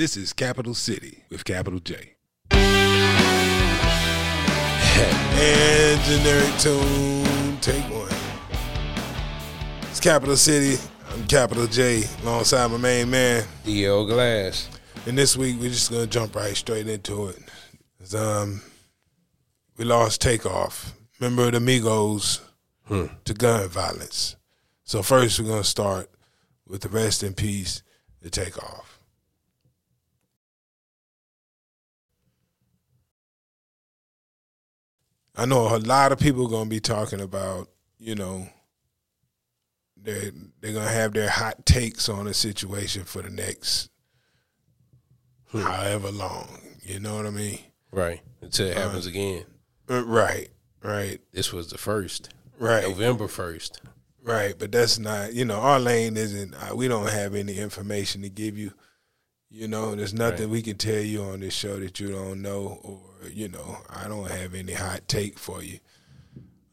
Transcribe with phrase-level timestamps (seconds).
[0.00, 2.14] This is Capital City with Capital J.
[2.52, 2.62] and
[6.04, 8.08] generic tune, take one.
[9.90, 10.82] It's Capital City.
[11.10, 13.44] I'm Capital J, alongside my main man.
[13.66, 14.06] D.L.
[14.06, 14.70] Glass.
[15.04, 17.38] And this week we're just gonna jump right straight into it.
[17.98, 18.62] 'Cause, Um,
[19.76, 20.94] we lost takeoff.
[21.20, 22.40] Remember the Migos
[22.88, 24.36] to gun violence.
[24.82, 26.08] So first we're gonna start
[26.66, 27.82] with the rest in peace,
[28.22, 28.96] the takeoff.
[35.40, 38.46] I know a lot of people are gonna be talking about, you know,
[39.96, 43.88] they they're gonna have their hot takes on a situation for the next
[45.50, 46.58] however long.
[46.82, 47.58] You know what I mean?
[47.90, 48.20] Right.
[48.42, 49.46] Until it happens again.
[49.88, 50.50] Uh, Right,
[50.82, 52.28] right, This was the first.
[52.58, 53.80] right, November 1st.
[54.22, 54.54] right.
[54.58, 56.52] But that's not, you know, our lane isn't.
[56.52, 58.74] Uh, we don't have any information to give you.
[59.52, 60.48] You know, there's nothing Right.
[60.50, 64.06] we can tell you on this show that you don't know, or you know, I
[64.06, 65.80] don't have any hot take for you.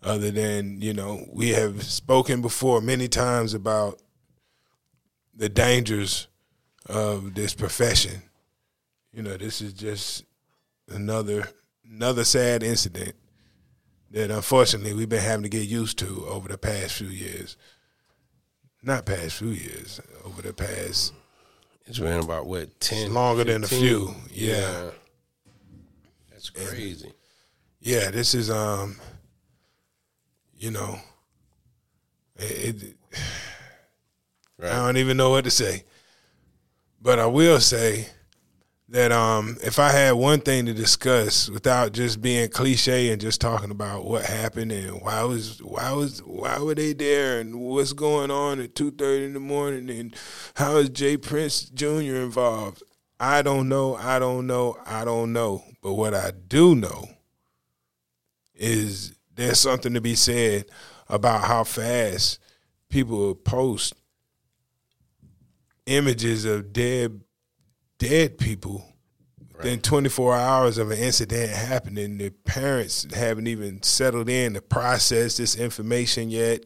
[0.04, 4.00] Other than you know, we have spoken before many times about
[5.36, 6.28] the dangers
[6.86, 8.22] of this profession.
[9.12, 10.24] You know, this is just
[10.88, 11.50] another
[11.84, 13.16] another sad incident
[14.12, 17.58] that unfortunately we've been having to get used to over the past few years.
[18.84, 21.12] Not past few years, over the past
[21.88, 23.14] It's been about, what, 10?
[23.14, 24.14] longer than a few.
[24.32, 24.92] Yeah.
[26.32, 27.14] That's crazy.
[27.80, 28.98] Yeah, this is um
[30.58, 31.00] you know
[32.38, 32.98] it, it
[34.60, 34.72] Right.
[34.72, 35.84] I don't even know what to say.
[37.00, 38.08] But I will say
[38.90, 43.42] that um, if I had one thing to discuss without just being cliche and just
[43.42, 47.94] talking about what happened and why was why was why were they there and what's
[47.94, 50.16] going on at two thirty in the morning and
[50.56, 52.16] how is J Prince Jr.
[52.16, 52.82] involved?
[53.20, 53.96] I don't know.
[53.96, 54.78] I don't know.
[54.86, 55.64] I don't know.
[55.82, 57.10] But what I do know
[58.56, 60.66] is there's something to be said
[61.10, 62.40] about how fast
[62.90, 63.94] people post
[65.86, 67.22] images of dead
[67.98, 68.86] dead people
[69.56, 72.18] within 24 hours of an incident happening.
[72.18, 76.64] The parents haven't even settled in to process this information yet,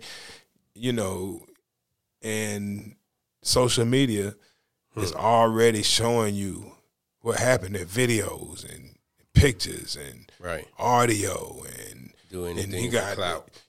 [0.76, 1.46] you know,
[2.22, 2.96] and
[3.42, 4.36] social media
[4.98, 6.74] is already showing you
[7.22, 8.96] what happened in videos and
[9.34, 10.68] pictures and Right.
[10.78, 13.18] audio and Do and you got.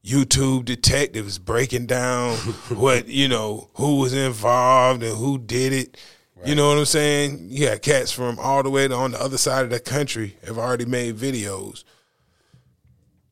[0.04, 2.36] YouTube detectives breaking down
[2.70, 5.96] what you know who was involved and who did it.
[6.44, 7.46] You know what I'm saying?
[7.50, 10.36] You got cats from all the way to on the other side of the country
[10.44, 11.84] have already made videos,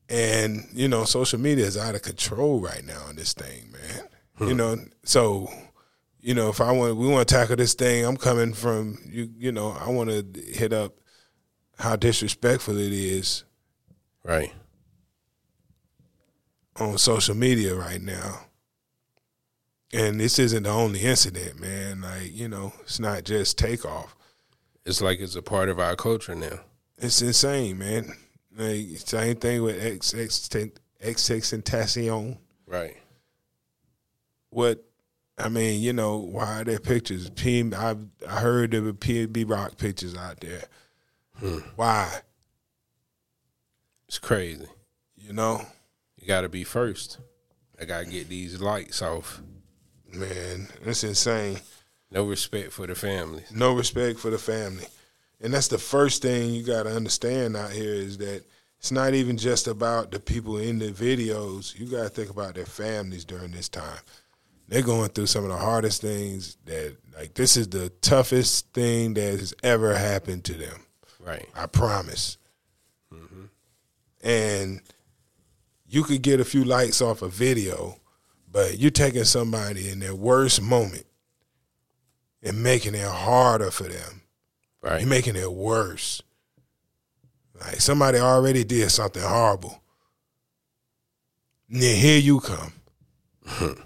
[0.09, 4.07] and you know social media is out of control right now on this thing, man.
[4.47, 5.49] You know, so
[6.19, 9.29] you know if I want we want to tackle this thing, I'm coming from you.
[9.37, 10.93] You know, I want to hit up
[11.77, 13.43] how disrespectful it is
[14.23, 14.53] Right.
[16.77, 18.45] on social media right now.
[19.93, 22.01] And this isn't the only incident, man.
[22.01, 24.15] Like, you know, it's not just takeoff.
[24.85, 26.59] It's like it's a part of our culture now.
[26.97, 28.13] It's insane, man.
[28.55, 30.71] Like, same thing with XX,
[31.01, 32.37] XXXTentacion.
[32.65, 32.97] Right.
[34.49, 34.83] What,
[35.37, 37.29] I mean, you know, why are there pictures?
[37.29, 37.95] P, I,
[38.27, 40.63] I heard there were PNB Rock pictures out there.
[41.37, 41.59] Hmm.
[41.75, 42.21] Why?
[44.07, 44.67] It's crazy.
[45.17, 45.65] You know?
[46.17, 47.17] You got to be first.
[47.79, 49.41] I got to get these lights off.
[50.13, 51.59] Man, it's insane.
[52.11, 53.43] No respect for the family.
[53.51, 54.85] no respect for the family.
[55.39, 58.43] And that's the first thing you got to understand out here is that
[58.77, 61.77] it's not even just about the people in the videos.
[61.77, 63.99] You got to think about their families during this time.
[64.67, 69.13] They're going through some of the hardest things that, like, this is the toughest thing
[69.15, 70.85] that has ever happened to them.
[71.19, 71.47] Right.
[71.55, 72.37] I promise.
[73.13, 73.43] Mm-hmm.
[74.23, 74.81] And
[75.87, 77.97] you could get a few likes off a video,
[78.51, 81.05] but you're taking somebody in their worst moment
[82.43, 84.21] and making it harder for them.
[84.81, 85.01] Right.
[85.01, 86.21] You're making it worse.
[87.59, 89.81] Like somebody already did something horrible.
[91.69, 92.73] And then here you come.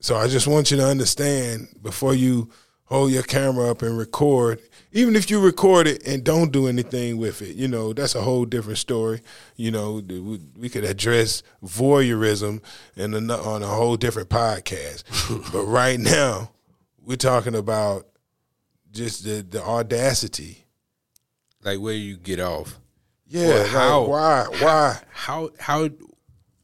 [0.00, 2.50] so I just want you to understand before you
[2.86, 4.60] hold your camera up and record,
[4.92, 8.22] even if you record it and don't do anything with it, you know, that's a
[8.22, 9.20] whole different story.
[9.56, 10.02] You know,
[10.56, 12.62] we, could address voyeurism
[12.96, 15.04] in a, on a whole different podcast.
[15.52, 16.52] but right now,
[17.04, 18.06] we're talking about
[18.92, 20.64] just the, the audacity.
[21.62, 22.78] Like where you get off.
[23.26, 24.46] Yeah, like, how- why?
[24.60, 25.00] Why?
[25.12, 25.88] How how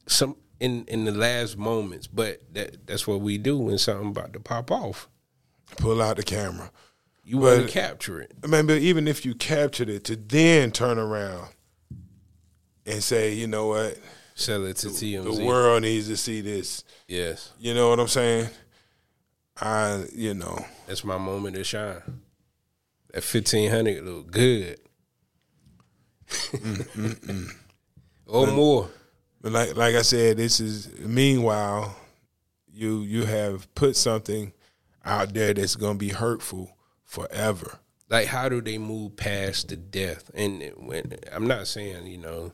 [0.07, 4.31] some in in the last moments, but that that's what we do when something about
[4.31, 5.09] to pop off.
[5.77, 6.71] Pull out the camera.
[7.23, 8.33] You want But- to capture it.
[8.43, 11.47] I mean, but even if you captured it, to then turn around
[12.85, 13.97] and say, you know what,
[14.35, 15.37] Sell it to TMZ.
[15.37, 16.83] the world needs to see this.
[17.07, 18.49] Yes, You know what I'm saying?
[19.61, 22.01] I, you know, that's my moment to shine.
[23.13, 24.79] That fifteen hundred look good.
[28.25, 28.89] or more.
[29.41, 31.95] but like like I said, this is meanwhile,
[32.71, 34.51] you you have put something
[35.05, 37.79] out there that's gonna be hurtful forever.
[38.09, 42.51] like how do they move past the death and when i'm not saying you know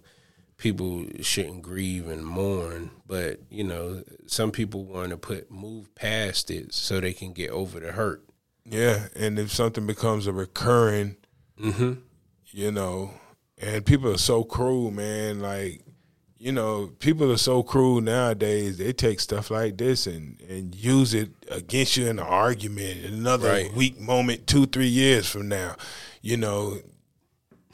[0.58, 6.52] people shouldn't grieve and mourn but you know some people want to put move past
[6.52, 8.24] it so they can get over the hurt
[8.66, 11.16] Yeah, and if something becomes a recurring,
[11.60, 11.94] mm-hmm.
[12.52, 13.14] you know,
[13.58, 15.40] and people are so cruel, man.
[15.40, 15.82] Like,
[16.42, 18.78] you know, people are so cruel nowadays.
[18.78, 23.04] They take stuff like this and and use it against you in an argument.
[23.04, 23.74] In another Right.
[23.74, 25.76] weak moment, two three years from now,
[26.22, 26.80] you know,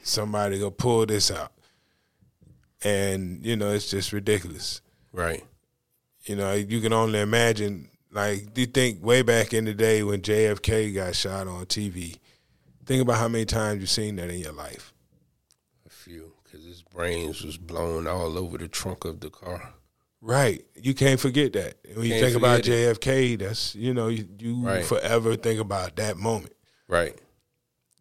[0.04, 1.52] somebody gonna pull this out,
[2.84, 4.82] and you know, it's just ridiculous.
[5.14, 5.44] right
[6.26, 7.90] You know, you can only imagine.
[8.12, 12.16] Like, do you think way back in the day when JFK got shot on TV?
[12.86, 14.94] Think about how many times you've seen that in your life.
[15.86, 19.74] a few because his brains was blown all over the trunk of the car
[20.22, 20.66] Right.
[20.74, 21.76] You can't forget that.
[21.94, 24.84] When you Can't think about JFK, that's you know, you, you Right.
[24.84, 26.54] forever think about that moment.
[26.88, 27.16] right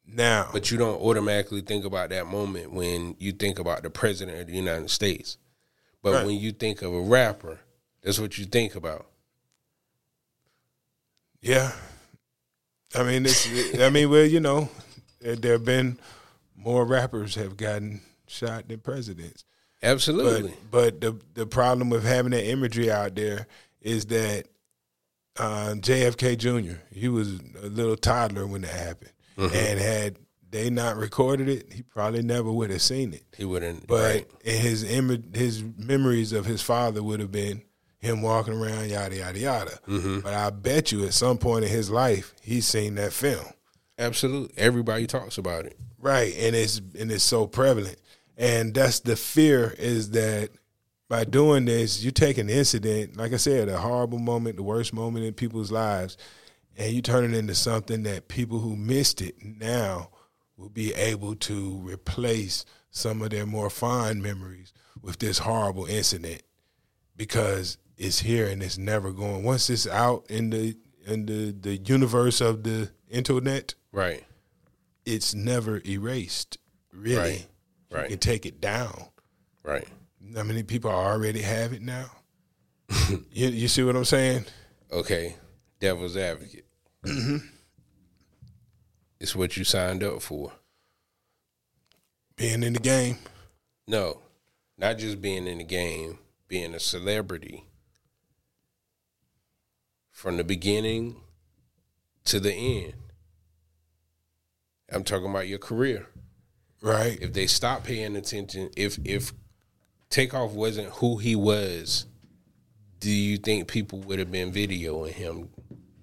[0.06, 4.40] Now, but you don't automatically think about that moment when you think about the president
[4.40, 5.36] of the united states
[6.02, 6.26] but Right.
[6.26, 7.60] when you think of a rapper
[8.02, 9.06] that's what you think about
[11.42, 11.72] yeah.
[12.94, 13.46] I mean, it's.
[13.78, 14.70] I mean, well, you know,
[15.20, 15.98] there have been
[16.56, 19.44] more rappers have gotten shot than presidents.
[19.82, 23.46] Absolutely but the the problem with having that imagery out there
[23.82, 24.46] is that
[25.38, 26.78] uh, JFK Jr.
[26.92, 30.16] He was a little toddler when that happened, and had
[30.50, 33.24] they not recorded it, he probably never would have seen it.
[33.36, 34.26] he wouldn't But right.
[34.44, 37.62] his image, his memories of his father would have been
[37.98, 39.78] him walking around, yada yada yada.
[40.22, 43.46] But I bet you, at some point in his life, he's seen that film,
[43.98, 44.54] Absolutely.
[44.56, 45.76] Everybody talks about it.
[45.98, 46.32] right?
[46.38, 47.96] And it's and it's so prevalent,
[48.36, 50.50] and that's the fear is that
[51.08, 54.92] by doing this, you take an incident, like I said, a horrible moment, the worst
[54.92, 56.16] moment in people's lives,
[56.76, 60.10] and you turn it into something that people who missed it now
[60.56, 64.72] will be able to replace some of their more fond memories
[65.02, 66.42] with this horrible incident
[67.16, 69.44] because it's here and it's never going.
[69.44, 70.76] Once it's out in the
[71.06, 74.24] in the, the universe of the internet, Right.
[75.04, 76.56] it's never erased.
[76.92, 77.46] Really, Right.
[78.02, 79.06] You can take it down.
[79.62, 79.86] Right.
[80.34, 82.10] How many people already have it now?
[83.30, 84.44] you, you see what I'm saying?
[84.92, 85.36] Okay.
[85.80, 86.66] Devil's advocate.
[87.04, 87.46] Mm-hmm.
[89.20, 90.52] It's what you signed up for.
[92.36, 93.18] Being in the game,
[93.86, 94.20] No.
[94.76, 96.18] Not just being in the game,
[96.48, 97.64] being a celebrity.
[100.10, 101.16] From the beginning
[102.24, 102.94] to the end.
[104.90, 106.08] I'm talking about your career.
[106.84, 107.18] Right?
[107.20, 109.32] if they stop paying attention, if if
[110.10, 112.06] Takeoff wasn't who he was,
[113.00, 115.48] do you think people would have been videoing him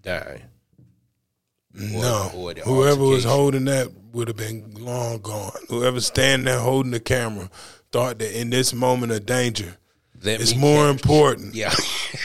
[0.02, 0.42] dying?
[1.74, 5.52] no, or the whoever was holding that would have been long gone.
[5.70, 7.50] Whoever's standing there holding the camera
[7.92, 9.78] thought that in this moment of danger,
[10.22, 11.56] Let it's more catch- important.
[11.56, 11.74] Yeah,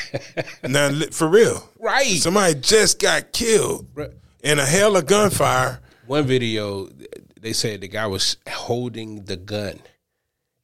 [0.69, 2.07] Now, for real, right.
[2.19, 4.11] somebody just got killed Right.
[4.43, 5.81] in a hell of gunfire.
[6.07, 6.89] One video,
[7.47, 9.79] they said the guy was holding the gun.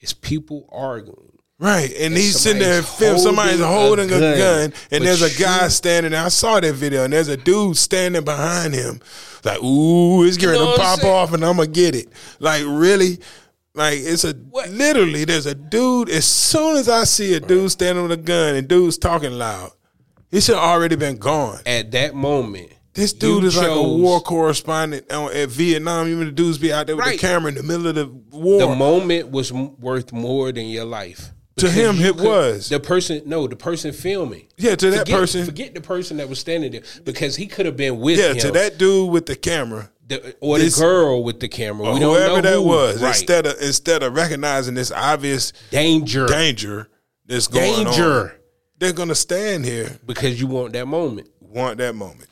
[0.00, 1.38] It's people arguing.
[1.60, 3.18] Right, and he's sitting there and somebody's film.
[3.20, 6.24] Somebody's holding holding a a gun, gun, and there's a guy you- standing there.
[6.24, 9.00] I saw that video, and there's a dude standing behind him,
[9.44, 11.14] like, "Ooh, it's getting know to pop saying?
[11.14, 12.08] off, and I'm gonna get it."
[12.40, 13.20] Like, really?
[13.76, 14.70] Like, it's a What?
[14.70, 15.24] literally.
[15.24, 16.10] There's a dude.
[16.10, 19.70] As soon as I see a dude standing with a gun and dude's talking loud,
[20.32, 21.60] he should have already been gone.
[21.64, 26.08] At that moment, This dude you is like a war correspondent on- at Vietnam.
[26.08, 27.18] You know, the dudes be out there with Right.
[27.18, 28.60] the camera in the middle of the war.
[28.60, 31.30] The moment was worth more than your life.
[31.56, 32.68] To him, it was.
[32.70, 33.22] the person.
[33.26, 34.46] No, the person filming.
[34.58, 35.44] yeah, to that forget, person.
[35.44, 38.38] Forget the person that was standing there because he could have been with yeah, him.
[38.38, 39.90] to that dude with the camera.
[40.08, 41.86] the, or this- the girl with the camera.
[41.88, 42.62] or We don't whoever that who.
[42.62, 43.08] was, Right.
[43.10, 46.88] instead of instead of recognizing this obvious danger, danger
[47.26, 48.30] that's going danger, on,
[48.78, 51.28] they're gonna stand here, because you want that moment.
[51.40, 52.28] want that moment.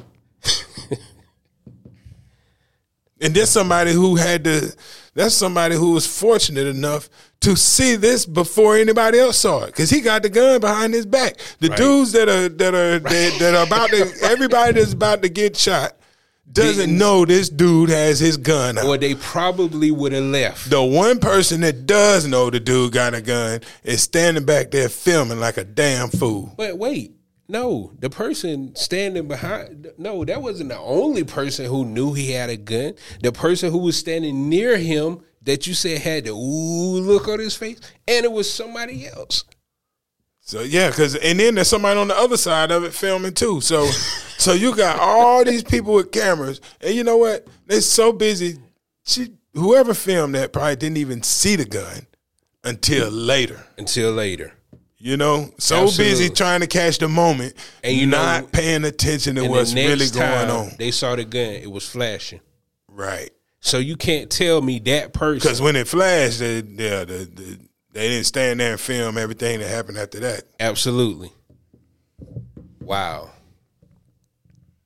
[3.21, 4.75] And there's somebody who had to.
[5.15, 7.09] That's somebody who was fortunate enough
[7.41, 11.05] to see this before anybody else saw it, because he got the gun behind his
[11.07, 11.37] back.
[11.59, 11.77] The Right.
[11.79, 15.57] dudes that are that are that, that are about to everybody that's about to get
[15.57, 15.97] shot.
[16.53, 18.85] doesn't know this dude has his gun out.
[18.85, 20.69] or they probably would have left.
[20.69, 24.89] The one person that does know the dude got a gun is standing back there
[24.89, 26.53] filming like a damn fool.
[26.57, 27.12] But wait,
[27.50, 32.49] no, the person standing behind, no, that wasn't the only person who knew he had
[32.49, 32.95] a gun.
[33.23, 37.40] The person who was standing near him that you said had the ooh look on
[37.40, 39.45] his face, and it was somebody else.
[40.40, 43.61] So yeah, cause and then there's somebody on the other side of it filming too.
[43.61, 43.87] So
[44.38, 47.49] so you got all these people with cameras, and you know what?
[47.66, 48.59] They're so busy.
[49.04, 52.07] She, whoever filmed that probably didn't even see the gun
[52.62, 53.66] until later.
[53.76, 54.52] Until later.
[55.02, 56.04] You know, so Absolutely.
[56.12, 60.09] busy trying to catch the moment And you know- not paying attention to what's really
[60.11, 60.73] going on.
[60.78, 62.40] they saw the gun, it was flashing.
[62.87, 63.30] Right.
[63.61, 65.38] So you can't tell me that person.
[65.38, 67.59] Because when it flashed, they, yeah, the, the,
[67.92, 70.42] they didn't stand there and film everything that happened after that.
[70.61, 71.33] Absolutely.
[72.80, 73.30] Wow.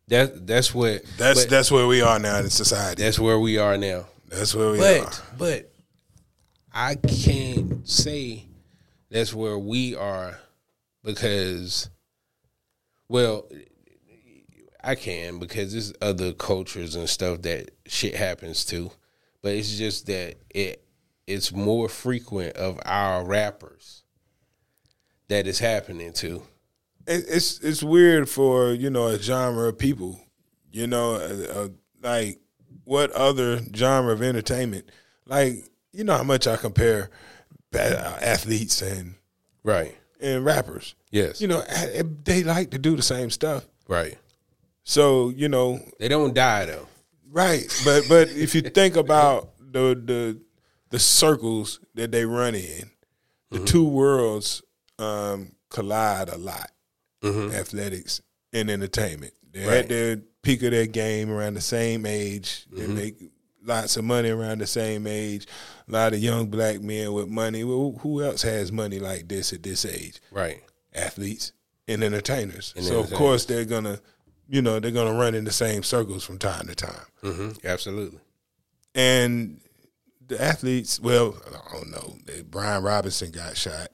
[0.09, 3.03] That that's what That's that's where we are now in society.
[3.03, 4.07] that's where we are now.
[4.29, 5.05] That's where we are.
[5.05, 5.73] But but
[6.73, 8.45] I can't say
[9.15, 10.41] that's where we are
[11.05, 11.89] because
[13.09, 13.49] well
[14.83, 18.91] I can because there's other cultures and stuff that shit happens to.
[19.41, 20.85] But it's just that it
[21.29, 24.03] it's more frequent of our rappers
[25.29, 26.43] that is happening to.
[27.07, 30.19] it's it's weird for you know a genre of people.
[30.73, 31.69] You know, uh, uh,
[32.03, 32.41] like
[32.83, 34.91] what other genre of entertainment?
[35.25, 37.11] Like you know how much I compare
[37.81, 39.15] athletes and
[39.63, 39.97] Right.
[40.21, 40.95] and rappers.
[41.11, 41.41] Yes.
[41.41, 41.63] You know,
[42.25, 43.65] they like to do the same stuff.
[43.89, 44.19] right.
[44.85, 46.87] So you know, They don't die though.
[47.31, 47.65] right?
[47.85, 50.41] But but if you think about the the
[50.91, 52.91] the circles that they run in,
[53.51, 53.65] the mm-hmm.
[53.65, 54.63] two worlds
[54.99, 56.71] um, collide a lot.
[57.23, 57.55] Mm-hmm.
[57.55, 58.21] Athletics
[58.53, 59.33] and entertainment.
[59.51, 59.79] They're Right.
[59.79, 62.67] at their peak of their game around the same age.
[62.71, 62.79] Mm-hmm.
[62.79, 63.17] They make
[63.65, 65.47] lots of money around the same age.
[65.89, 67.65] A lot of young black men with money.
[67.65, 70.21] Well, who else has money like this at this age?
[70.31, 70.63] Right.
[70.95, 71.53] athletes
[71.89, 72.73] and entertainers.
[72.77, 74.01] And so of course they're gonna,
[74.49, 77.07] you know, they're gonna run in the same circles from time to time.
[77.23, 78.21] hmm Absolutely.
[78.95, 79.61] And
[80.27, 82.17] the athletes, well, I don't know.
[82.51, 83.89] Brian Robinson got shot.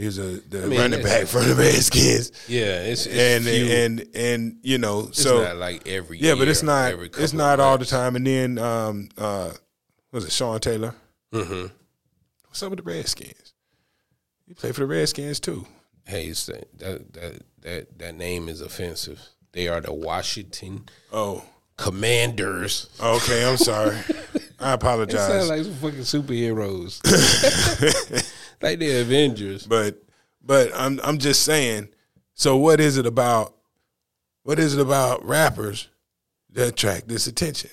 [0.00, 3.66] He was a the mean, running back for the Redskins, Yeah, it's, it's and few.
[3.66, 7.76] and and you know, it's so like every yeah, but it's not it's not all
[7.76, 8.16] the time.
[8.16, 9.50] And then um uh
[10.10, 10.94] was it Sean Taylor?
[11.32, 11.66] hmm
[12.46, 13.52] What's up with the Redskins?
[14.48, 15.66] He played for the Redskins too.
[16.06, 19.20] Hey, that, that that that name is offensive.
[19.52, 21.44] They are the Washington Oh,
[21.76, 22.88] Commanders.
[23.00, 23.44] okay.
[23.48, 23.96] I'm sorry.
[24.58, 25.26] I It apologize.
[25.28, 27.00] sounds like some fucking superheroes,
[28.60, 29.66] like the Avengers.
[29.66, 30.02] But
[30.42, 31.88] but I'm I'm just saying.
[32.34, 33.54] So what is it about?
[34.42, 35.88] What is it about rappers
[36.50, 37.70] that attract this attention?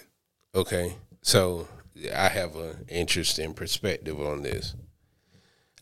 [0.54, 1.68] Okay, so
[2.14, 4.76] I have an interesting perspective on this.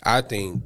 [0.04, 0.64] I think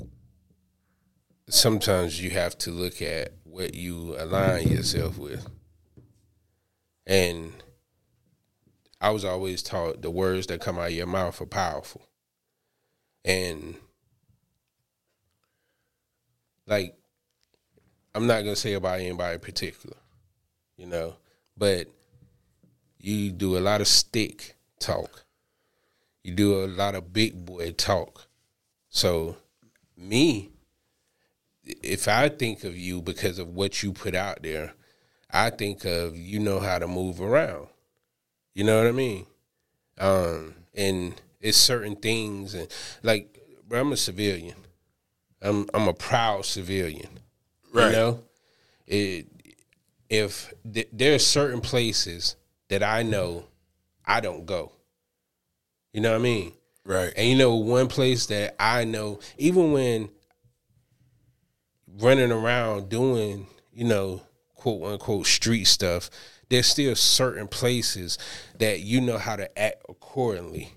[1.47, 5.47] sometimes you have to look at what you align yourself with.
[7.05, 7.53] And
[9.01, 12.07] I was always taught the words that come out of your mouth are powerful.
[13.25, 13.75] And
[16.69, 16.95] like
[18.15, 19.97] I'm not gonna say about anybody in particular,
[20.77, 21.15] you know,
[21.57, 21.87] but
[22.99, 25.25] you do a lot of stick talk.
[26.23, 28.27] You do a lot of big boy talk.
[28.89, 29.37] So
[29.97, 30.51] me,
[31.63, 34.73] if I think of you because of what you put out there,
[35.31, 37.67] I think of you know how to move around.
[38.53, 39.25] You know what I mean?
[39.97, 42.67] Um, and it's certain things and
[43.03, 43.39] like
[43.71, 44.55] I'm a civilian.
[45.41, 47.19] I'm I'm a proud civilian.
[47.71, 47.87] Right.
[47.87, 48.19] You know?
[48.87, 49.27] It
[50.09, 52.35] if th- there are certain places
[52.69, 53.45] that I know
[54.05, 54.71] I don't go.
[55.93, 56.53] You know what I mean?
[56.83, 57.13] Right.
[57.15, 60.09] And you know, one place that I know, even when
[61.99, 64.21] running around doing, you know,
[64.55, 66.09] quote unquote street stuff,
[66.49, 68.17] there's still certain places
[68.57, 70.73] that you know how to act accordingly.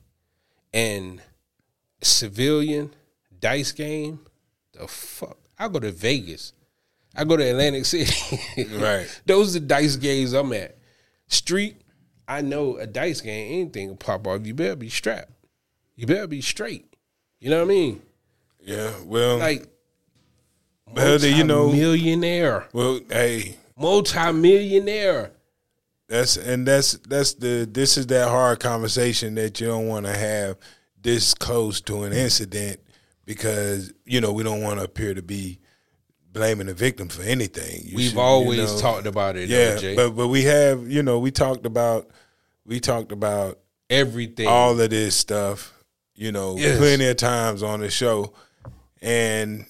[0.74, 1.20] And
[2.02, 2.94] civilian
[3.40, 4.20] dice game,
[4.72, 6.52] the fuck, I go to Vegas.
[7.14, 8.38] I go to Atlantic City.
[8.78, 9.06] Right.
[9.26, 10.76] Those are the dice games I'm at.
[11.28, 11.76] Street,
[12.26, 14.46] I know a dice game, anything will pop off.
[14.46, 15.30] You better be strapped.
[15.96, 16.86] You better be straight.
[17.38, 18.02] You know what I mean?
[18.60, 18.92] Yeah.
[19.04, 19.38] Well.
[19.38, 19.66] Like,
[20.94, 21.70] then, you know.
[21.72, 25.32] millionaire, Well, hey, multi-millionaire.
[26.08, 30.12] that's and that's that's the this is that hard conversation that you don't want to
[30.14, 30.56] have
[31.00, 32.80] this close to an incident
[33.24, 35.58] because you know we don't want to appear to be
[36.32, 37.82] blaming the victim for anything.
[37.84, 39.48] You We've should, you always know- talked about it.
[39.48, 39.94] Yeah, Jay.
[39.96, 42.10] but but we have you know we talked about
[42.64, 43.58] we talked about
[43.90, 44.46] everything.
[44.48, 45.72] all of this stuff,
[46.14, 46.78] you know, Yes.
[46.78, 48.32] plenty of times on the show.
[49.02, 49.66] And,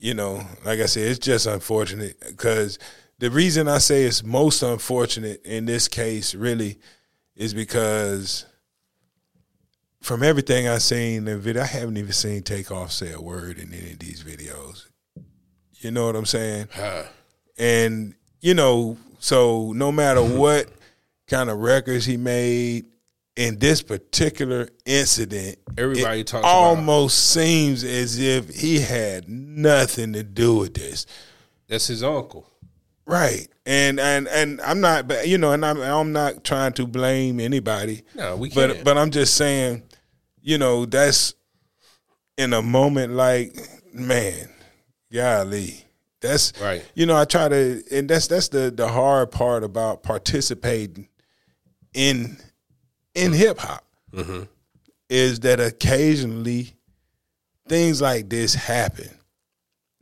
[0.00, 2.78] you know, like I said, it's just unfortunate because
[3.20, 6.80] the reason I say it's most unfortunate in this case really
[7.36, 8.44] is because
[10.04, 13.58] from everything I've seen in the video, I haven't even seen Takeoff say a word
[13.58, 14.84] in any of these videos.
[15.80, 16.68] You know what I'm saying?
[16.72, 17.04] Huh.
[17.58, 20.66] and you know, so no matter what
[21.26, 22.84] kind of records he made
[23.36, 30.12] in this particular incident, Everybody it talks about- almost seems as if he had nothing
[30.12, 31.06] to do with this,
[31.66, 32.46] That's his uncle.
[33.06, 33.48] right?
[33.66, 37.40] And and and I'm not, but you know, and I'm I'm not trying to blame
[37.40, 38.84] anybody, No, we can't.
[38.84, 39.82] but I'm just saying,
[40.44, 41.34] you know, that's
[42.36, 43.56] in a moment like,
[43.92, 44.50] man,
[45.12, 45.84] golly.
[46.20, 46.84] That's Right.
[46.94, 51.08] You know, I try to, and that's that's the the hard part about participating
[51.94, 52.36] in
[53.14, 54.42] in hip hop mm-hmm.
[55.08, 56.74] is that occasionally
[57.68, 59.10] things like this happen,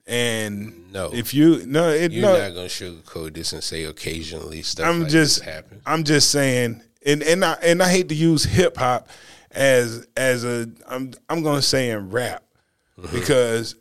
[0.06, 1.12] and No.
[1.12, 5.02] if you no, it You're no, not gonna sugarcoat this and say occasionally stuff I'm
[5.02, 5.82] like just this happens.
[5.86, 9.08] I'm just saying, and and I and I hate to use hip hop
[9.52, 12.42] as as a I'm I'm gonna say in rap
[13.12, 13.76] because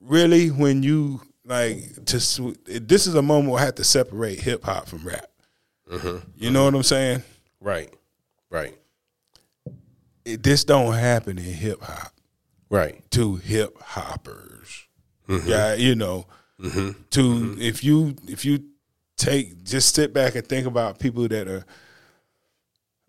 [0.00, 2.16] really when you like to
[2.66, 5.26] this is a moment where I have to separate hip hop from rap.
[5.90, 6.18] Uh-huh.
[6.36, 7.22] You know what I'm saying?
[7.60, 7.92] Right.
[8.50, 8.76] Right.
[10.24, 12.12] It, this don't happen in hip hop
[12.70, 13.02] Right.
[13.10, 14.86] to hip hoppers.
[15.28, 15.48] Mm-hmm.
[15.48, 16.26] Yeah, you know,
[16.60, 16.90] mm-hmm.
[17.10, 17.60] to mm-hmm.
[17.60, 18.64] if you if you
[19.16, 21.64] take just sit back and think about people that are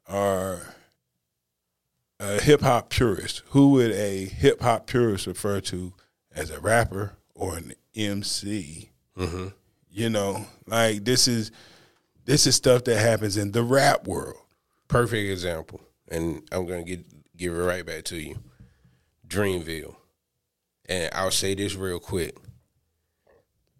[0.07, 0.72] are
[2.23, 3.43] a hip hop purist.
[3.49, 5.93] Who would a hip hop purist refer to
[6.35, 8.89] as a rapper or an MC?
[9.89, 11.51] You know, like this is
[12.25, 14.37] this is stuff that happens in the rap world.
[14.87, 15.81] Perfect example.
[16.09, 17.05] And I'm gonna get
[17.37, 18.37] give it right back to you.
[19.27, 19.95] Dreamville.
[20.87, 22.35] And I'll say this real quick.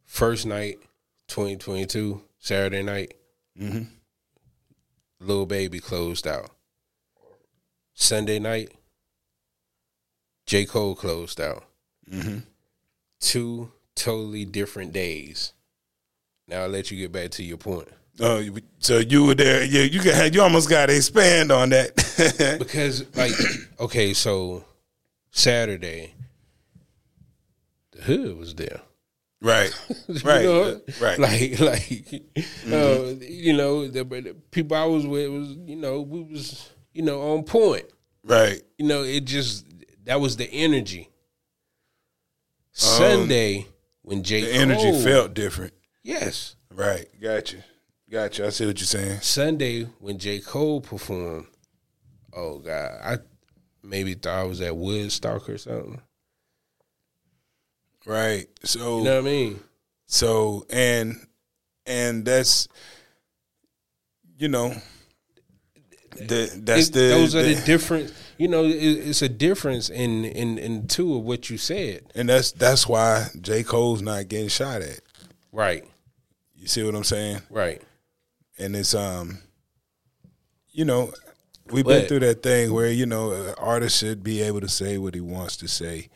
[0.05, 0.77] First night,
[1.27, 3.15] 2022, Saturday night,
[3.59, 3.83] Mm-hmm.
[5.19, 6.49] Lil Baby closed out.
[7.93, 8.71] Sunday night,
[10.45, 10.65] J.
[10.65, 11.63] Cole closed out.
[12.09, 12.39] Mm-hmm.
[13.19, 15.53] Two totally different days.
[16.47, 17.87] Now I'll let you get back to your point.
[18.19, 18.43] Oh,
[18.79, 19.63] so you were there?
[19.63, 21.95] Yeah, you got you almost got to expand on that.
[22.59, 23.31] because like
[23.79, 24.63] okay so
[25.31, 26.13] saturday
[27.91, 28.81] the hood was there
[29.41, 29.71] right,
[30.23, 30.81] right, know?
[31.01, 31.17] right.
[31.17, 32.23] like like
[32.71, 37.01] uh, you know the, the people i was with was you know we was you
[37.01, 37.85] know on point
[38.23, 38.61] right.
[38.77, 39.65] you know it just
[40.05, 41.09] that was the energy
[42.71, 43.65] sunday
[44.01, 45.73] when jay Um, The energy Cole- felt different.
[46.03, 47.05] yes Right.
[47.21, 47.57] Gotcha.
[48.09, 48.47] Gotcha.
[48.47, 49.19] I see what you're saying.
[49.21, 51.45] sunday when j cole performed
[52.33, 53.17] oh god i
[53.83, 56.01] maybe thought i was at woodstock or something
[58.05, 58.47] Right.
[58.65, 59.59] So you know what i mean
[60.07, 61.15] so and
[61.85, 62.67] and that's
[64.37, 64.73] you know
[66.17, 68.13] the that's It- the those are the- the different.
[68.37, 72.01] You know, it, it's a difference in in in two of what you said.
[72.15, 74.99] and that's that's why J Cole's not getting shot at.
[75.51, 75.85] Right,
[76.55, 77.41] You see what I'm saying?
[77.51, 77.79] right,
[78.57, 79.37] and it's um
[80.71, 81.13] you know
[81.69, 84.97] we've been through that thing where you know an artist should be able to say
[84.97, 86.09] what he wants to say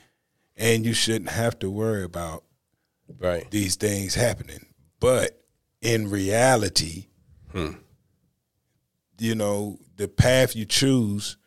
[0.55, 2.43] and you shouldn't have to worry about
[3.19, 3.49] right.
[3.51, 4.65] these things happening
[4.99, 5.39] but
[5.81, 7.05] in reality
[9.19, 11.37] you know the path you choose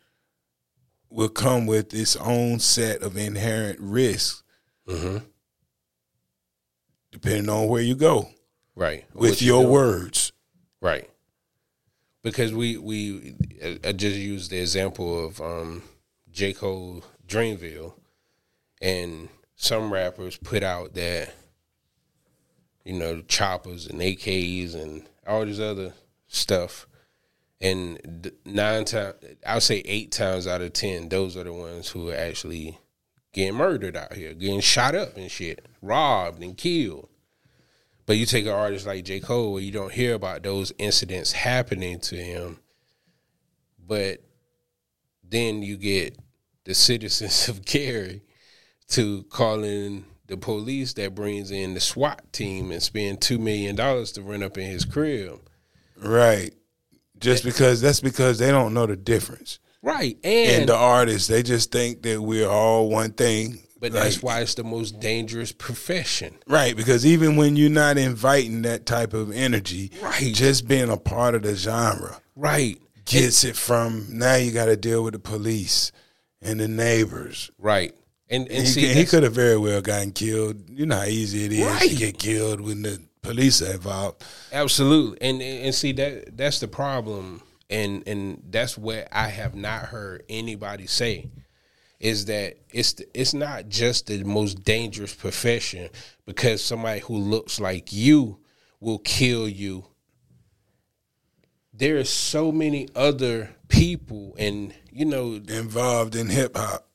[1.09, 4.43] will come with its own set of inherent risks
[7.11, 8.29] depending on where you go
[8.75, 9.05] Right.
[9.13, 9.73] with What your doing.
[9.73, 10.31] words
[10.81, 11.09] Right.
[12.23, 15.83] Because we we I- I just used the example of um
[16.31, 17.93] J Cole Dreamville,
[18.81, 21.33] and some rappers put out that
[22.85, 25.93] you know choppers and AKs and all this other
[26.27, 26.87] stuff,
[27.61, 32.09] and nine times I'll say eight times out of ten, those are the ones who
[32.09, 32.79] are actually
[33.33, 37.07] getting murdered out here, getting shot up and shit, robbed and killed.
[38.05, 39.19] But you take an artist like J.
[39.19, 42.59] Cole where you don't hear about those incidents happening to him,
[43.87, 44.21] but
[45.23, 46.17] then you get
[46.65, 48.23] the citizens of Gary
[48.89, 54.11] to calling the police that brings in the SWAT team and spend two million dollars
[54.13, 55.39] to run up in his crib.
[55.97, 56.53] Right.
[57.21, 59.59] Just because that's because they don't know the difference.
[59.81, 60.17] Right.
[60.23, 63.59] And And the artists, they just think that we're all one thing.
[63.79, 66.35] But that's why it's the most dangerous profession.
[66.45, 70.31] Right, because even when you're not inviting that type of energy, Right.
[70.35, 72.77] just being a part of the genre Right.
[73.05, 75.91] gets it from now you got to deal with the police
[76.43, 77.49] and the neighbors.
[77.57, 77.95] Right.
[78.29, 80.69] And and he, see he that's- could have very well gotten killed.
[80.69, 81.97] You know how easy it is to Right.
[81.97, 84.23] get killed when the police are involved.
[84.51, 89.85] Absolutely, and and see that that's the problem, and and that's what I have not
[89.85, 91.29] heard anybody say,
[91.99, 95.89] is that it's it's not just the most dangerous profession
[96.25, 98.39] because somebody who looks like you
[98.79, 99.85] will kill you.
[101.73, 106.87] There are so many other people, and you know Involved in hip hop.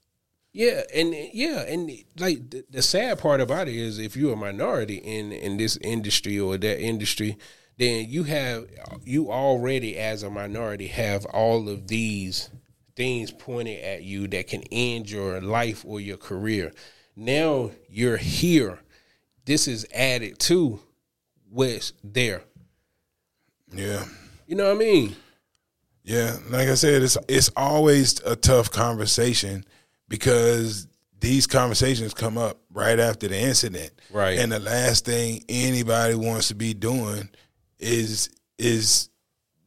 [0.57, 4.37] Yeah, and yeah, and like the, the sad part about it is if you're a
[4.37, 7.37] minority in in this industry or that industry,
[7.77, 8.65] then you have
[9.05, 12.49] you already as a minority have all of these
[12.97, 16.73] things pointed at you that can end your life or your career.
[17.15, 18.79] Now you're here.
[19.45, 20.81] This is added to
[21.51, 22.45] what's there.
[23.75, 24.07] Yeah.
[24.47, 25.17] You know what I mean?
[26.03, 29.67] Yeah, like I said, it's it's always a tough conversation
[30.09, 30.87] because
[31.21, 33.91] these conversations come up right after the incident.
[34.13, 34.39] Right.
[34.39, 37.29] And the last thing anybody wants to be doing
[37.79, 39.09] is is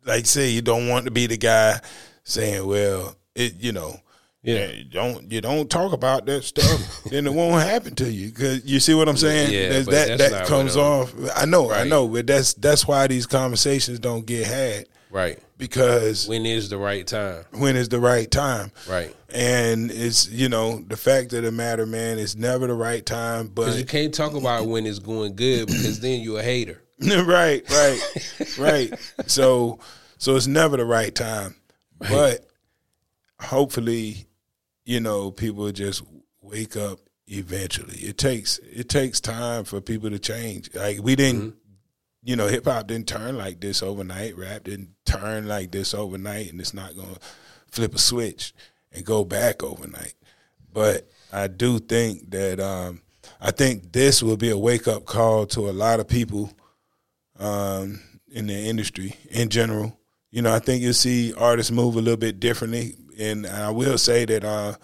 [0.06, 1.80] like say you don't want to be the guy
[2.24, 4.00] saying, Well, it you know,
[4.44, 4.68] Yeah.
[4.72, 8.32] you don't you don't talk about that stuff, then it won't happen to you.
[8.32, 9.52] Cause you see what I'm saying?
[9.52, 11.14] Yeah, that that comes off.
[11.36, 15.40] I know, I know, but that's that's why these conversations don't get had Right.
[15.58, 17.46] because When is the right time?
[17.52, 18.72] when is the right time.
[18.88, 19.16] Right.
[19.30, 23.48] And it's you know the fact of the matter, man, it's never the right time.
[23.48, 26.82] But you can't talk about when it's going good because then you're a hater.
[27.02, 28.94] right, right, right.
[29.28, 29.80] So
[30.18, 31.56] so it's never the right time.
[31.98, 32.46] But
[33.40, 34.28] hopefully,
[34.86, 36.04] you know, people just
[36.42, 37.98] wake up eventually.
[37.98, 40.74] It takes it takes time for people to change.
[40.74, 41.42] Like we didn't.
[41.42, 41.59] Mm-hmm.
[42.22, 44.38] You know, hip hop didn't turn like this overnight.
[44.38, 47.20] Rap didn't turn like this overnight, and it's not going to
[47.72, 48.54] flip a switch
[48.92, 50.16] and go back overnight.
[50.72, 53.02] But I do think that um,
[53.40, 56.52] I think this will be a wake up call to a lot of people
[57.40, 58.02] um,
[58.32, 59.98] in the industry in general.
[60.32, 63.98] You know, I think you'll see artists move a little bit differently, and I will
[63.98, 64.76] say that uh,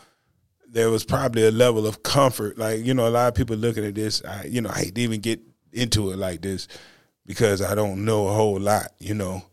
[0.70, 2.58] there was probably a level of comfort.
[2.58, 4.24] Like you know, a lot of people looking at this.
[4.24, 6.68] I, you know, I hate to even get into it like this
[7.26, 8.88] because I don't know a whole lot.
[9.00, 9.44] You know,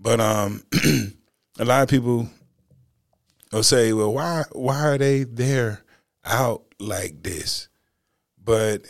[0.00, 0.62] but um,
[1.58, 2.28] a lot of people
[3.52, 5.82] will say, "Well, why why are they there
[6.24, 7.68] out like this?"
[8.42, 8.82] But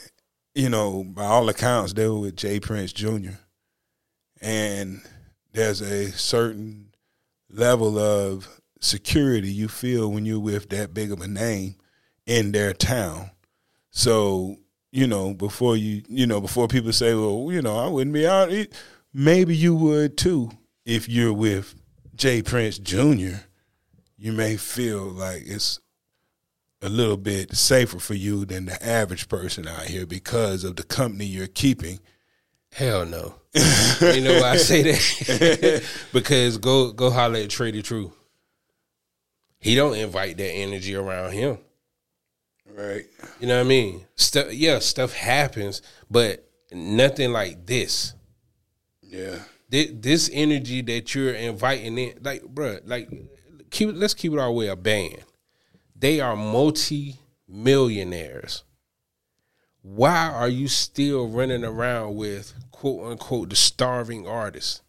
[0.55, 3.39] you know, by all accounts, they were with J Prince Jr.
[4.41, 5.03] And
[5.53, 6.91] there's a certain
[7.51, 11.77] level of security you feel when you're with that big of a name
[12.27, 13.31] in their town.
[13.91, 14.57] So,
[14.95, 18.29] you know, before you, you know, before people say, well, you know, I wouldn't be
[18.29, 18.53] out,
[19.13, 20.53] maybe you would too
[20.87, 21.75] if you're with
[22.15, 23.41] J Prince Jr.
[24.17, 25.81] You may feel like it's
[26.81, 30.85] a little bit safer for you than the average person out here because of the
[30.85, 31.99] company you're keeping.
[32.71, 33.35] Hell no.
[34.01, 35.83] you know why I say that?
[36.13, 38.13] because go go holler at Trae tha Truth.
[39.59, 41.59] He don't invite that energy around him.
[42.75, 43.05] Right.
[43.39, 44.07] You know what I mean?
[44.17, 48.15] Stuff yeah, stuff happens, but nothing like this.
[49.03, 49.39] Yeah.
[49.71, 53.09] Thi- This energy that you're inviting in, like, bruh, like,
[53.71, 55.19] keep let's keep it our way a band.
[55.95, 58.65] They are multi millionaires.
[59.83, 64.83] Why are you still running around with quote unquote the starving artist?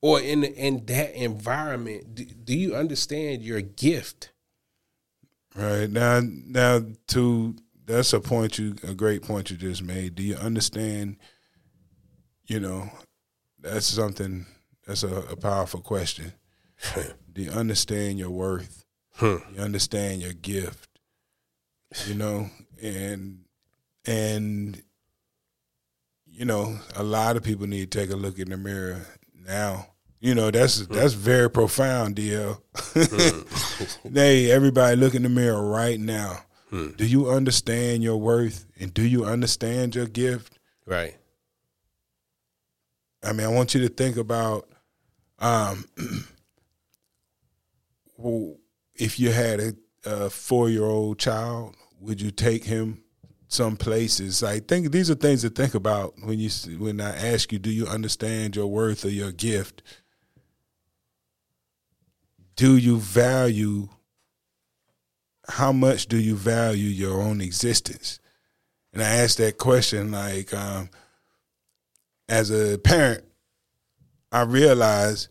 [0.00, 4.31] Or in in that environment, do, do you understand your gift?
[5.54, 5.90] Right.
[5.90, 10.14] Now now to that's a point you a great point you just made.
[10.14, 11.16] Do you understand
[12.46, 12.90] you know,
[13.58, 14.46] that's something
[14.86, 16.32] that's a, a powerful question.
[17.32, 18.84] Do you understand your worth?
[19.14, 19.36] Hmm.
[19.54, 20.88] You understand your gift.
[22.06, 22.50] You know,
[22.82, 23.44] and
[24.06, 24.82] and
[26.26, 29.88] you know, a lot of people need to take a look in the mirror now.
[30.22, 32.60] You know, that's that's very profound, DL.
[34.14, 36.38] hey, everybody look in the mirror right now.
[36.70, 40.58] Do you understand your worth and do you understand your gift?
[40.86, 41.16] Right.
[43.22, 44.68] I mean, I want you to think about
[45.40, 45.84] um,
[48.16, 48.56] well,
[48.94, 49.72] if you had a,
[50.06, 53.02] a four year old child, would you take him
[53.48, 54.44] some places?
[54.44, 57.70] I think these are things to think about when you when I ask you, do
[57.70, 59.82] you understand your worth or your gift?
[62.62, 63.88] Do you value
[65.48, 68.20] how much do you value your own existence?
[68.92, 70.88] And I asked that question like, um,
[72.28, 73.24] as a parent,
[74.30, 75.26] I realized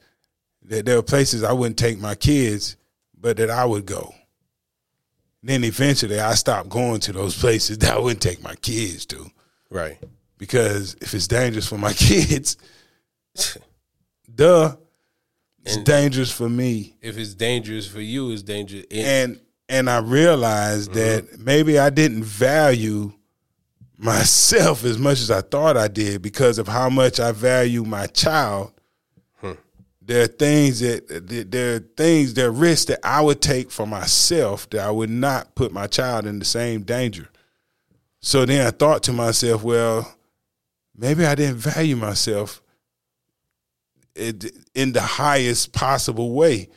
[0.64, 2.76] that there were places I wouldn't take my kids,
[3.18, 4.14] but that I would go.
[5.42, 9.32] Then eventually I stopped going to those places that I wouldn't take my kids to.
[9.70, 9.98] Right.
[10.38, 12.58] Because if it's dangerous for my kids,
[14.36, 14.76] duh,
[15.66, 16.98] it's And- dangerous for me.
[17.02, 18.86] If it's dangerous for you, it's dangerous.
[18.92, 21.28] And and I realized mm-hmm.
[21.30, 23.14] that maybe I didn't value
[23.98, 28.08] myself as much as I thought I did because of how much I value my
[28.08, 28.74] child.
[29.36, 29.54] Hmm.
[30.02, 33.72] There are things that that- there are things, there are risks that I would take
[33.72, 37.30] for myself that I would not put my child in the same danger.
[38.20, 40.16] So then I thought to myself, well,
[40.96, 42.61] maybe I didn't value myself
[44.16, 46.70] it- in the highest possible way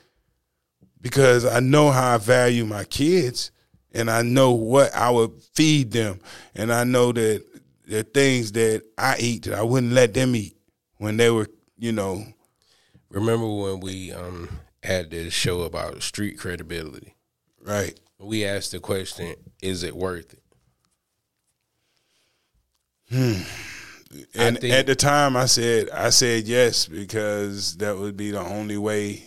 [1.01, 3.51] because I know how I value my kids
[3.93, 6.21] and I know what I would feed them.
[6.55, 7.45] And I know that
[7.87, 10.57] the things that I eat that I wouldn't let them eat
[10.97, 12.25] when they were, you know,
[13.11, 14.49] remember when we um
[14.83, 17.15] had this show about street credibility?
[17.61, 17.99] right.
[18.19, 20.35] We asked the question, is it worth
[23.11, 23.47] it?
[24.35, 28.41] And think- at the time I said I said yes because that would be the
[28.41, 29.23] only way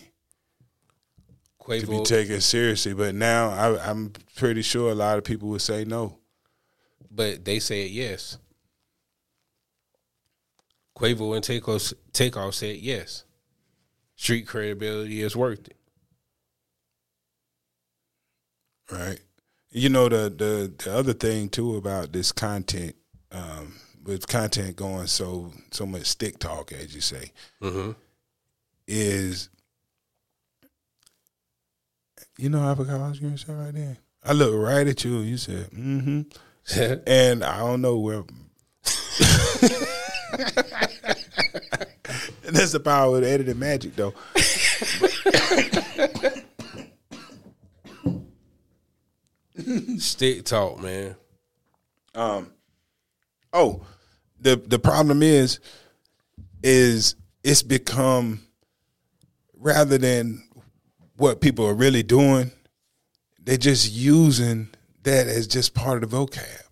[1.68, 2.94] to be taken seriously.
[2.94, 6.20] But now I, I'm pretty sure a lot of people would say no.
[7.12, 8.38] but they said yes.
[10.98, 13.24] Quavo and Takeoff, Takeoff said yes.
[14.16, 15.78] Street credibility is worth it.
[18.92, 19.20] Right.
[19.70, 22.96] You know the the the other thing too about this content,
[23.32, 23.76] um,
[24.08, 27.92] with content going so so much stick talk as you say, Mm-hmm.
[28.88, 29.50] is
[32.38, 33.98] you know I forgot I was to say right there.
[34.24, 36.22] I looked right at you and you said, "Mm-hmm,"
[37.08, 38.24] and I don't know where.
[42.50, 44.14] That's the power of the editing magic, though.
[49.98, 51.16] Stick talk, man.
[52.16, 52.52] Um
[53.54, 53.82] Oh,
[54.48, 55.60] the the problem is,
[56.64, 58.42] is it's become
[59.58, 60.44] rather than
[61.18, 62.52] what people are really doing,
[63.40, 64.70] they're just using
[65.04, 66.64] that as just part of the vocab.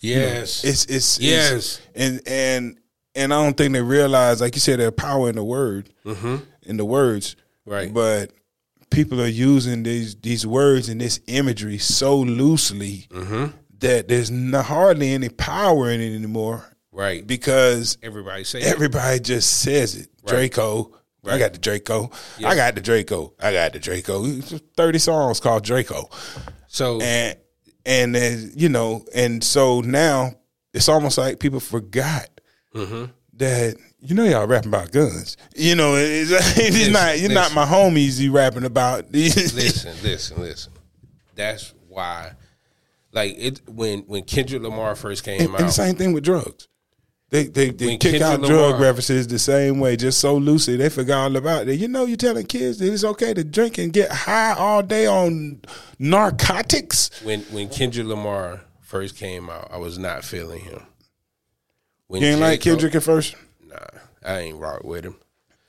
[0.00, 0.64] Yes.
[0.64, 1.50] It's it's Yes.
[1.52, 2.78] it's- and and
[3.14, 6.36] and I don't think they realize, like you said, there's power in the word, mm-hmm.
[6.62, 7.92] in the words, Right.
[7.92, 8.30] But
[8.90, 13.46] people are using these these words and this imagery so loosely mm-hmm.
[13.80, 16.64] that there's not hardly any power in it anymore
[16.98, 17.26] right.
[17.26, 19.22] because Everybody say it.
[19.24, 20.08] just says it.
[20.26, 20.94] Draco.
[21.26, 22.10] I got the Draco.
[22.44, 23.34] I got the Draco.
[23.40, 24.24] I got the Draco.
[24.76, 26.08] Thirty songs called Draco
[26.68, 27.36] So and
[27.86, 30.32] and then, you know, and so now
[30.74, 32.28] it's almost like people forgot
[32.74, 33.06] Mm-hmm.
[33.34, 35.36] that you know y'all rapping about guns.
[35.56, 38.20] You know, it's, it's not you're not my homies.
[38.20, 40.72] You rapping about listen, listen, listen.
[41.34, 42.32] That's why,
[43.12, 45.72] like it when when Kendrick Lamar first came and, and the out.
[45.72, 46.68] same thing with drugs.
[47.30, 50.76] They they, they When kick out Kendrick drug references the same way, just so loosely.
[50.76, 51.78] They forgot all about it.
[51.78, 55.06] You know, you're telling kids that it's okay to drink and get high all day
[55.06, 55.60] on
[55.98, 57.10] narcotics.
[57.22, 60.82] when when Kendrick Lamar first came out, I was not feeling him.
[62.06, 62.42] When You ain't J.
[62.42, 63.34] like Kendrick at first.
[63.66, 63.76] Nah,
[64.24, 65.16] I ain't rock with him.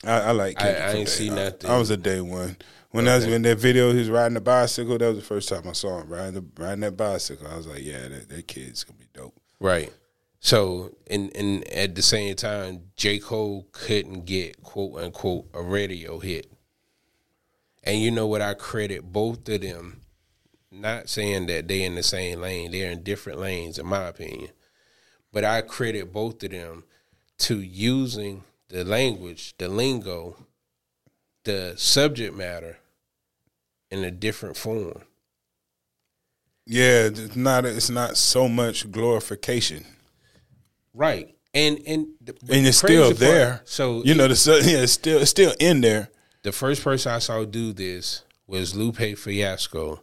[0.05, 0.61] I, I like.
[0.61, 1.69] I- Kendrick I from ain't seen nothing.
[1.69, 2.55] I was a day one
[2.91, 3.91] when I was in that video.
[3.91, 4.97] He was riding a bicycle.
[4.97, 7.47] That was the first time I saw him riding the, riding that bicycle.
[7.47, 9.35] I was like, yeah, that, that kid's gonna be dope.
[9.59, 9.91] Right.
[10.39, 13.19] So and and at the same time, J.
[13.19, 16.51] Cole couldn't get quote unquote a radio hit.
[17.83, 20.01] And you know what I credit both of them,
[20.71, 24.51] not saying that they're in the same lane, they're in different lanes in my opinion.
[25.31, 26.83] But I credit both of them
[27.39, 30.35] to using the language, the lingo,
[31.43, 32.77] the subject matter
[33.91, 35.03] in a different form.
[36.65, 37.65] Yeah, it's not.
[37.65, 39.85] It's not so much glorification,
[40.93, 41.35] Right.
[41.53, 43.61] And and the, and it's still part- there.
[43.65, 46.09] So you know, the yeah, it's still it's still in there.
[46.43, 50.01] the first person I saw do this was Lupe Fiasco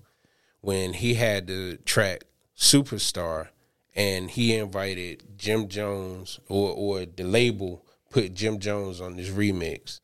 [0.60, 2.24] when he had the track
[2.56, 3.48] Superstar
[3.94, 10.00] and he invited Jim Jones or or the label put Jim Jones on this remix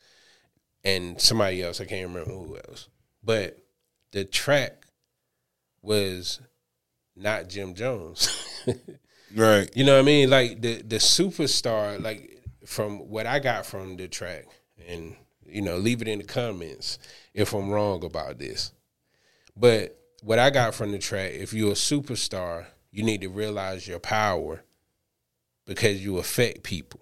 [0.84, 2.88] and somebody else I can't remember who else.
[3.22, 3.58] But
[4.12, 4.86] the track
[5.80, 6.40] was
[7.16, 8.28] not Jim Jones.
[9.34, 9.70] Right.
[9.74, 10.30] You know what I mean?
[10.30, 14.46] Like the the superstar, like from what I got from the track,
[14.86, 15.16] and
[15.46, 16.98] you know, leave it in the comments
[17.34, 18.72] if I'm wrong about this.
[19.56, 23.86] But what I got from the track, if you're a superstar, you need to realize
[23.86, 24.62] your power
[25.66, 27.00] because you affect people.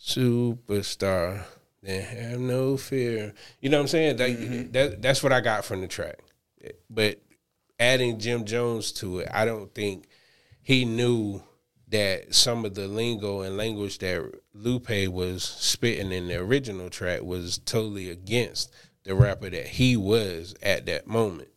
[0.00, 1.44] Superstar,
[1.82, 3.32] then have no fear.
[3.60, 4.16] You know what I'm saying?
[4.16, 4.72] That, mm-hmm.
[4.72, 6.18] that that's what I got from the track.
[6.90, 7.20] But
[7.78, 10.08] adding Jim Jones to it, I don't think
[10.62, 11.42] he knew
[11.88, 17.22] that some of the lingo and language that Lupe was spitting in the original track
[17.22, 18.72] was totally against
[19.04, 21.50] the rapper that he was at that moment.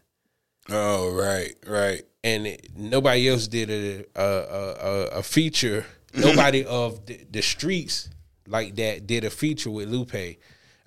[0.69, 2.03] Oh, right, right.
[2.23, 5.85] And it, nobody else did a a, a, a feature.
[6.13, 8.09] Nobody of the, the, streets
[8.47, 10.37] like that did a feature with Lupe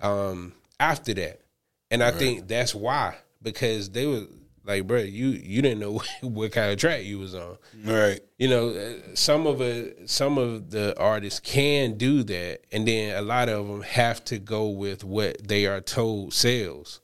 [0.01, 1.41] um, after that,
[1.89, 2.15] and I right.
[2.15, 4.25] think that's why because they were
[4.63, 8.21] like, bro, you you didn't know what kind of track you was on, right?
[8.37, 13.15] You know, uh, some of it, some of the artists can do that, and then
[13.15, 17.01] a lot of them have to go with what they are told sells,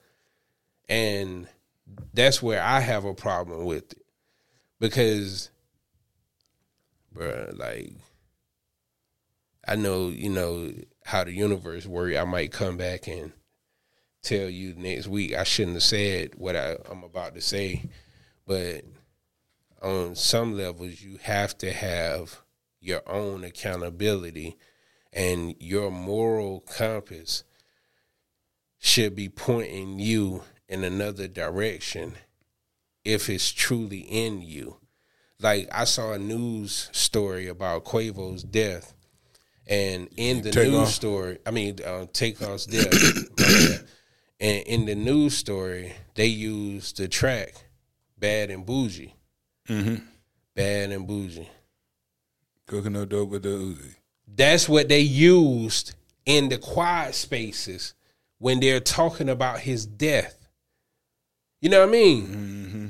[0.87, 1.47] and
[2.13, 4.01] that's where I have a problem with it
[4.79, 5.49] because,
[7.11, 7.93] bro, like,
[9.67, 10.71] I know you know
[11.05, 12.17] how the universe works.
[12.17, 13.31] I might come back and
[14.27, 17.89] tell you next week I shouldn't have said what I, I'm about to say,
[18.45, 18.83] but
[19.81, 22.41] on some levels you have to have
[22.81, 24.57] your own accountability
[25.13, 27.43] and your moral compass
[28.79, 32.13] should be pointing you in another direction
[33.05, 34.77] if it's truly in you.
[35.39, 38.93] Like I saw a news story about Quavo's death,
[39.67, 40.89] and in the Take news off.
[40.89, 43.83] story, I mean, uh, Takeoff's death.
[44.39, 47.53] And in the news story, they used the track
[48.17, 49.13] "Bad and Bougie."
[49.67, 49.95] Mm-hmm.
[50.55, 51.49] Bad and bougie.
[52.65, 53.95] Cooking no dope with the Uzi.
[54.27, 55.93] That's what they used
[56.25, 57.93] in the quiet spaces
[58.39, 60.47] when they're talking about his death.
[61.61, 62.27] You know what I mean?
[62.27, 62.87] Mm-hmm.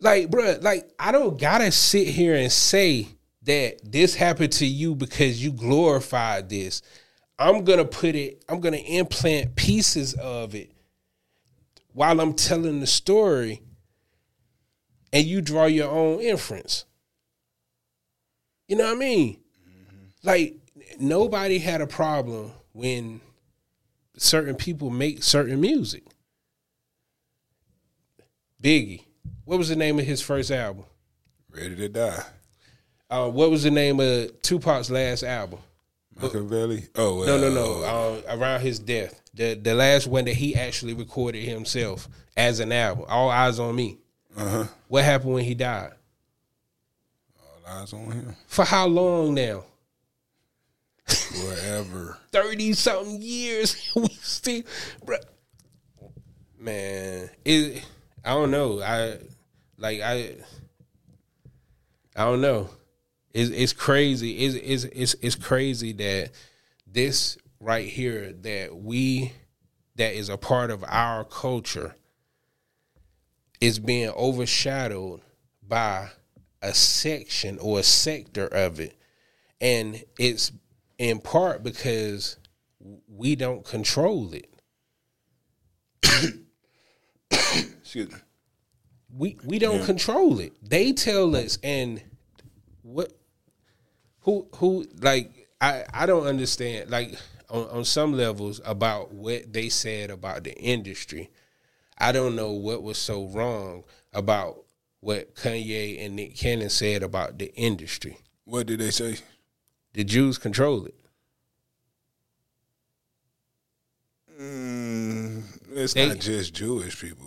[0.00, 3.08] Like, bro, like I don't gotta sit here and say
[3.42, 6.82] that this happened to you because you glorified this.
[7.38, 8.44] I'm gonna put it.
[8.48, 10.70] I'm gonna implant pieces of it
[11.96, 13.62] while I'm telling the story
[15.14, 16.84] and you draw your own inference.
[18.68, 19.40] You know what I mean?
[19.66, 20.28] Mm-hmm.
[20.28, 20.56] Like
[21.00, 23.22] nobody had a problem when
[24.18, 26.04] certain people make certain music.
[28.62, 29.04] Biggie,
[29.46, 30.84] what was the name of his first album?
[31.50, 32.24] Ready to Die.
[33.08, 35.60] Uh, what was the name of Tupac's last album?
[36.20, 36.88] Machiavelli.
[36.94, 37.82] Oh no, no, no.
[37.82, 42.72] Uh, around his death, the the last one that he actually recorded himself as an
[42.72, 43.04] album.
[43.08, 43.98] All Eyez on Me.
[44.36, 44.64] Uh huh.
[44.88, 45.92] What happened when he died?
[47.38, 48.36] All eyes on him.
[48.46, 49.64] For how long now?
[51.06, 52.18] Forever.
[52.32, 53.92] Thirty something years.
[53.96, 54.62] we still,
[55.04, 55.18] bro.
[56.58, 57.84] Man, it.
[58.24, 58.80] I don't know.
[58.80, 59.18] I
[59.78, 60.34] like I.
[62.16, 62.70] I don't know.
[63.34, 64.46] It's, it's crazy.
[64.46, 66.30] It's, it's, it's, it's crazy that
[66.86, 67.36] this
[67.66, 69.32] right here that we
[69.96, 71.96] that is a part of our culture
[73.60, 75.20] is being overshadowed
[75.66, 76.08] by
[76.62, 78.96] a section or a sector of it.
[79.60, 80.52] And it's
[80.96, 82.36] in part because
[83.08, 84.48] we don't control it.
[87.32, 88.18] Excuse me.
[89.12, 89.86] We we don't yeah.
[89.86, 90.52] control it.
[90.62, 92.00] They tell us and
[92.82, 93.12] what
[94.20, 97.18] who who like I I don't understand like
[97.50, 101.30] on, on some levels about what they said about the industry.
[101.98, 104.64] I don't know what was so wrong about
[105.00, 108.18] what Kanye and Nick Cannon said about the industry.
[108.44, 109.16] What did they say?
[109.92, 110.94] The Jews control it.
[114.40, 117.26] Mm, it's they, not just Jewish people.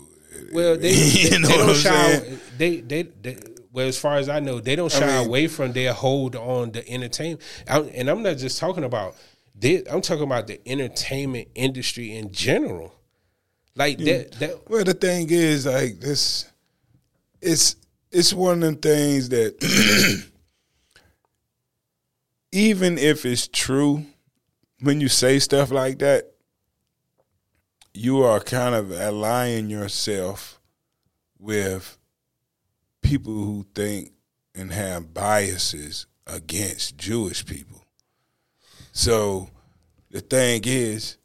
[0.54, 2.38] Well, they, they, they don't shy.
[2.58, 3.38] They, they, they
[3.72, 6.36] well, as far as I know, they don't shy I mean, away from their hold
[6.36, 7.42] on the entertainment.
[7.68, 9.16] and I'm not just talking about
[9.60, 12.94] this, I'm talking about the entertainment industry in general.
[13.76, 14.18] Like yeah.
[14.18, 14.70] that, that.
[14.70, 16.50] Well, the thing is, like this,
[17.42, 17.76] it's
[18.12, 19.56] it's one of them things that
[22.52, 24.06] even if it's true,
[24.82, 26.32] when you say stuff like that,
[27.94, 30.60] you are kind of aligning yourself
[31.38, 31.98] with
[33.02, 34.12] people who think
[34.56, 37.79] and have biases against Jewish people.
[39.00, 39.50] So
[40.12, 41.16] the thing is,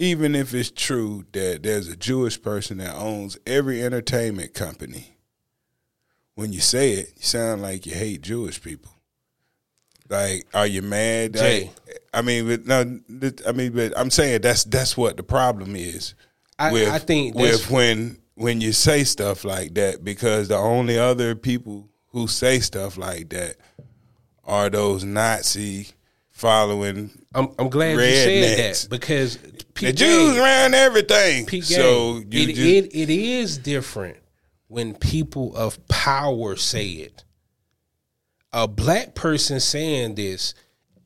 [0.00, 5.16] even if it's true that there's a Jewish person that owns every entertainment company,
[6.34, 8.90] when you say it, you sound like you hate Jewish people.
[10.08, 11.34] Like, are you mad?
[11.34, 11.70] Jay.
[11.86, 12.98] Like, I mean, but no,
[13.46, 16.16] I mean, but I'm saying that's that's what the problem is.
[16.58, 20.98] I- with, I think with when when you say stuff like that, because the only
[20.98, 23.54] other people who say stuff like that
[24.42, 25.90] are those Nazi
[26.40, 28.82] following I'm, I'm glad you said Rednecks.
[28.82, 31.46] that because the Pete Jews Gang- ran everything.
[31.46, 34.16] Pete so Gang, it, just, it, it is different
[34.68, 37.24] when people of power say it.
[38.52, 40.54] A black person saying this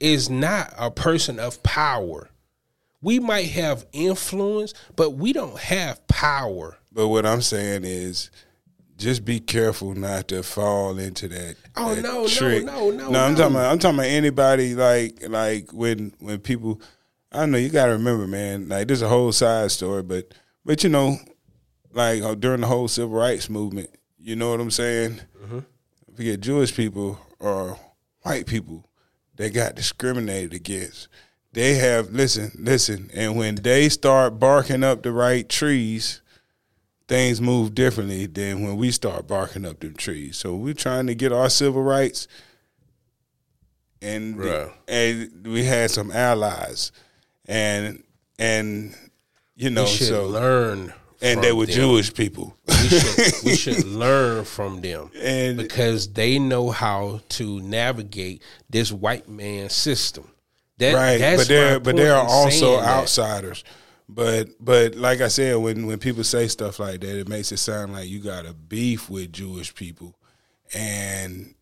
[0.01, 2.30] is not a person of power.
[3.03, 6.78] We might have influence, but we don't have power.
[6.93, 8.30] But what I'm saying is,
[8.97, 11.57] just be careful not to fall into that.
[11.76, 12.64] Oh, that no, no, trick.
[12.64, 13.38] no, no, No, I'm no.
[13.38, 13.72] talking about.
[13.72, 16.80] I'm talking about anybody like like when when people.
[17.32, 18.68] I don't know you got to remember, man.
[18.68, 20.32] Like there's a whole side story, but
[20.64, 21.16] but you know,
[21.92, 25.20] like uh, during the whole civil rights movement, you know what I'm saying.
[25.42, 25.59] Mm-hmm.
[26.14, 27.76] Forget Jewish people or
[28.22, 28.88] white people
[29.36, 31.09] that got discriminated against.
[31.53, 36.20] They have listen, listen, and when they start barking up the right trees,
[37.09, 40.37] things move differently than when we start barking up them trees.
[40.37, 42.27] So we're trying to get our civil rights,
[44.03, 44.41] and
[44.89, 46.93] and we had some allies,
[47.47, 48.03] and
[48.39, 48.95] and
[49.57, 50.93] you know We should so learn,
[51.23, 51.75] and they were them.
[51.75, 52.57] Jewish people.
[52.69, 58.93] We should, we should learn from them And- because they know how to navigate this
[58.93, 60.31] white man system.
[60.79, 63.63] That, right that's but they're but they are also outsiders.
[63.63, 63.71] that.
[64.09, 67.57] But but like i said when when people say stuff like that it makes it
[67.59, 70.15] sound like you got a beef with jewish people
[70.75, 71.55] and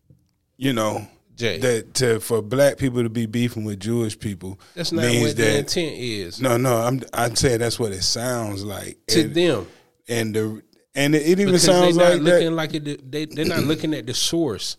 [0.57, 1.57] you know Jay.
[1.59, 5.59] that to for black people to be beefing with jewish people That's not what the
[5.59, 9.67] intent is no no i'm i'm saying that's what it sounds like to and, them
[10.07, 10.63] and the
[10.95, 13.11] and it, it even because sounds like looking that like it.
[13.11, 14.77] They they're not looking at the source.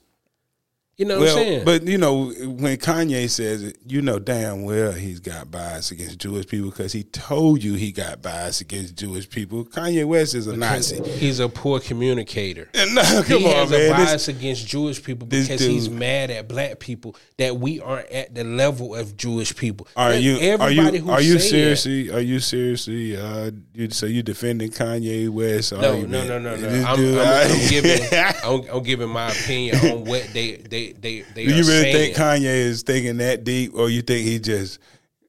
[0.97, 1.65] You know what I'm well, saying?
[1.65, 6.19] but you know, when Kanye says it, you know damn well he's got bias against
[6.21, 9.65] Jewish people because he told you he got bias against Jewish people.
[9.65, 11.03] Kanye West is a Nazi.
[11.03, 12.69] he's a poor communicator.
[12.95, 13.81] No, come he on, has man.
[13.81, 18.09] a This- bias against Jewish people because he's mad at black people that we aren't
[18.11, 19.89] at the level of Jewish people.
[19.97, 24.23] are you are you who are you seriously are you seriously uh you so you
[24.23, 26.69] defending Kanye West That, no, no, no, no, no.
[26.87, 28.01] I'm, I'm, I'm giving,
[28.45, 32.15] I'm, I'm giving my opinion on what they, they, they, they Do you really saying.
[32.15, 34.79] think Kanye is thinking that deep, or you think he just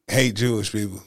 [0.07, 1.01] hate Jewish people?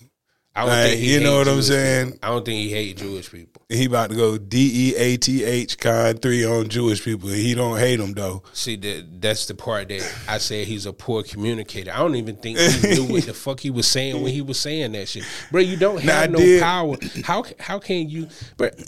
[0.56, 2.06] I don't Like, think he you know what I'm Jewish saying?
[2.12, 2.18] people.
[2.22, 3.62] I don't think he hate Jewish people.
[3.68, 7.28] He about to go D E A T H con three on Jewish people.
[7.28, 8.42] He don't hate them though.
[8.54, 11.92] See, that that's the part that I said he's a poor communicator.
[11.92, 14.58] I don't even think he knew what the fuck he was saying when he was
[14.58, 15.22] saying that shit,
[15.52, 15.60] bro.
[15.60, 16.60] You don't have no did.
[16.60, 16.96] power.
[17.22, 18.26] How how can you,
[18.56, 18.80] but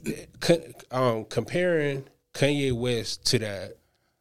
[0.90, 2.04] um, comparing
[2.34, 3.76] Kanye West to the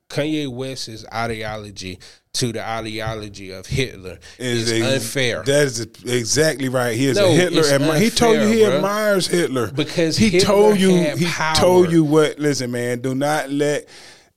[0.10, 2.00] Kanye West's ideology
[2.34, 5.44] to the ideology of Hitler is, a- unfair.
[5.44, 6.96] That is exactly right.
[6.96, 7.60] He is No, a Hitler.
[7.60, 8.76] it's admi- he told you he bruh.
[8.76, 11.56] admires Hitler Because he Hitler told you he power.
[11.56, 12.38] told you what.
[12.40, 13.88] Listen, man, do not let.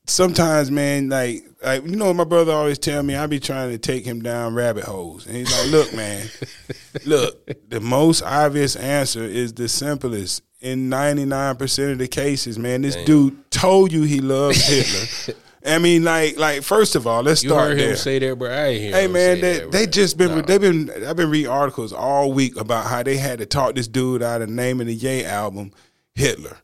[0.06, 3.14] Sometimes, man, like like you know, my brother always tell me.
[3.14, 6.26] I be trying to take him down rabbit holes, and he's like, "Look, man,
[7.06, 7.68] look.
[7.70, 10.42] The most obvious answer is the simplest.
[10.60, 15.34] In ninety nine percent of the cases, man, this dude told you he loves Hitler."
[15.64, 17.90] I mean, like, like first of all, let's you start heard there.
[17.90, 18.50] him say that, bro.
[18.50, 20.42] I ain't hear Hey man, they that, they just been No.
[20.42, 23.88] they've been I've been reading articles all week about how they had to talk this
[23.88, 25.72] dude out of naming the Ye album,
[26.14, 26.56] Hitler.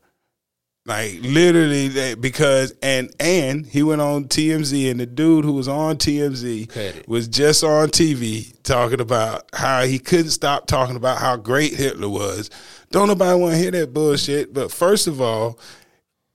[0.85, 5.67] Like literally that because and and he went on TMZ and the dude who was
[5.67, 11.37] on TMZ was just on TV talking about how he couldn't stop talking about how
[11.37, 12.49] great Hitler was.
[12.91, 14.51] Don't nobody want to hear that bullshit.
[14.51, 15.59] But first of all,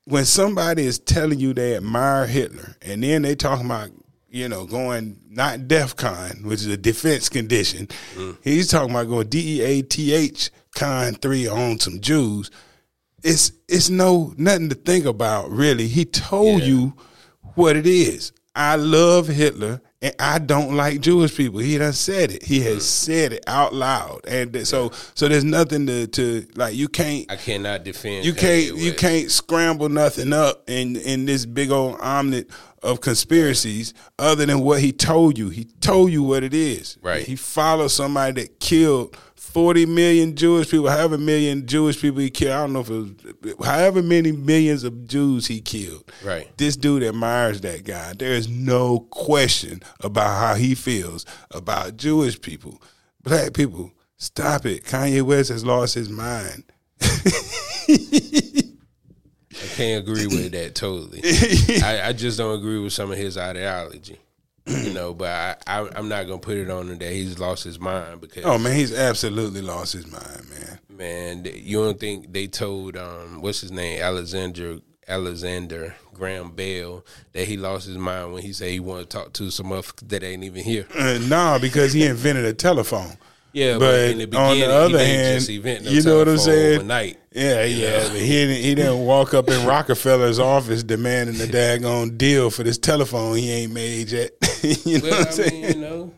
[0.04, 3.90] when somebody is telling you they admire Hitler and then they talking about,
[4.28, 8.36] you know, going not DEFCON, which is a defense condition, mm.
[8.42, 12.50] he's talking about going D E A T H con three on some Jews.
[13.22, 15.86] It's it's no nothing to think about really.
[15.86, 16.66] He told Yeah.
[16.68, 16.94] you
[17.54, 18.32] what it is.
[18.54, 21.60] I love Hitler and I don't like Jewish people.
[21.60, 22.42] He done said it.
[22.42, 22.82] He has mm.
[22.82, 24.20] said it out loud.
[24.28, 28.26] And th- so so there's nothing to, to like you can't I cannot defend.
[28.26, 28.98] you Kanye can't you West.
[28.98, 32.50] can't scramble nothing up in in this big old omelet
[32.82, 35.48] of conspiracies other than what he told you.
[35.48, 36.98] He told you what it is.
[37.00, 37.24] Right.
[37.24, 39.16] He followed somebody that killed
[39.54, 42.52] 40 million Jewish people, however million Jewish people he killed.
[42.52, 42.90] I don't know if
[43.46, 46.10] it was however many millions of Jews he killed.
[46.24, 46.50] Right.
[46.58, 48.14] This dude admires that guy.
[48.14, 52.82] There is no question about how he feels about Jewish people.
[53.22, 54.82] Black people, stop it.
[54.84, 56.64] Kanye West has lost his mind.
[57.00, 57.06] I
[59.76, 61.20] can't agree with that totally.
[61.84, 64.18] I, I just don't agree with some of his ideology.
[64.66, 67.64] You know, but I, I I'm not gonna put it on him that he's lost
[67.64, 70.78] his mind because Oh man, he's absolutely lost his mind, man.
[70.88, 77.46] man, you don't think they told um what's his name Alexander Alexander Graham Bell that
[77.46, 80.22] he lost his mind when he said he wanted to talk to some motherfucker that
[80.22, 80.86] ain't even here.
[80.96, 83.16] Uh, nah, because he invented a telephone.
[83.54, 86.18] Yeah, but, But in the on the other he hand, just invent no you know
[86.18, 86.74] what I'm saying?
[86.80, 87.18] Overnight.
[87.32, 88.08] Yeah, yeah.
[88.08, 92.64] But he didn't, he didn't walk up in Rockefeller's office demanding a daggone deal for
[92.64, 94.32] this telephone he ain't made yet.
[94.62, 95.62] you know Well, what I'm I saying?
[95.62, 96.12] mean, you know,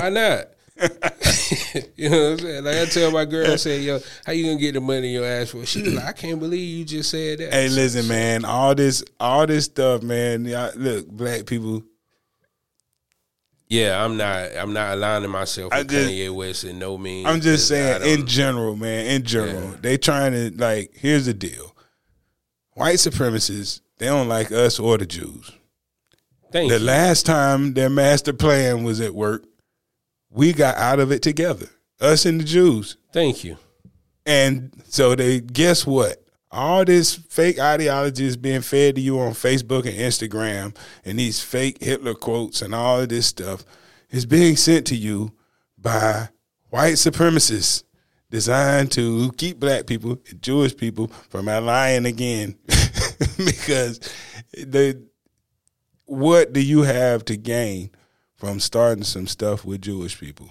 [0.00, 0.44] why not?
[1.96, 2.64] you know what I'm saying?
[2.64, 5.12] Like I tell my girl, I say, "Yo, how you gonna get the money in
[5.14, 8.06] your ass for?" She was like, "I can't believe you just said that." Hey, listen,
[8.08, 8.44] man.
[8.44, 10.44] All this, all this stuff, man.
[10.76, 11.82] Look, black people.
[13.68, 14.48] Yeah, I'm not.
[14.56, 17.26] I'm not aligning myself I with just- Kanye West in no means.
[17.26, 19.06] I'm just saying, in general, man.
[19.06, 19.76] In general, Yeah.
[19.82, 20.92] they trying to like.
[20.94, 21.74] Here's the deal:
[22.72, 25.50] white supremacists, they don't like us or the Jews.
[26.50, 26.84] thank The you.
[26.84, 29.44] last time their master plan was at work,
[30.30, 31.68] we got out of it together,
[32.00, 32.96] us and the Jews.
[33.12, 33.58] Thank you.
[34.24, 36.22] And so they guess what?
[36.50, 40.74] All this fake ideology is being fed to you on Facebook and Instagram,
[41.04, 43.64] and these fake Hitler quotes and all of this stuff
[44.10, 45.32] is being sent to you
[45.76, 46.28] by
[46.70, 47.84] white supremacists
[48.30, 52.56] designed to keep black people, and Jewish people from lying again.
[53.36, 54.00] because
[54.52, 55.02] the
[56.04, 57.90] what do you have to gain
[58.34, 60.48] from starting some stuff with Jewish people?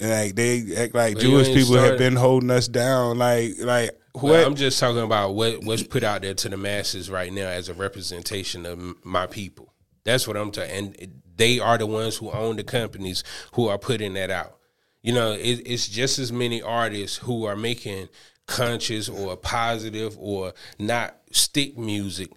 [0.00, 3.18] And like they act like you Jewish people have been holding us down.
[3.18, 4.22] Like like what?
[4.24, 7.46] Well, I'm just talking about what what's put out there to the masses right now
[7.48, 9.72] as a representation of my people.
[10.04, 10.94] That's what I'm talking.
[10.98, 14.58] And they are the ones who own the companies who are putting that out.
[15.02, 18.08] You know, it, it's just as many artists who are making
[18.46, 22.30] conscious or positive or not stick music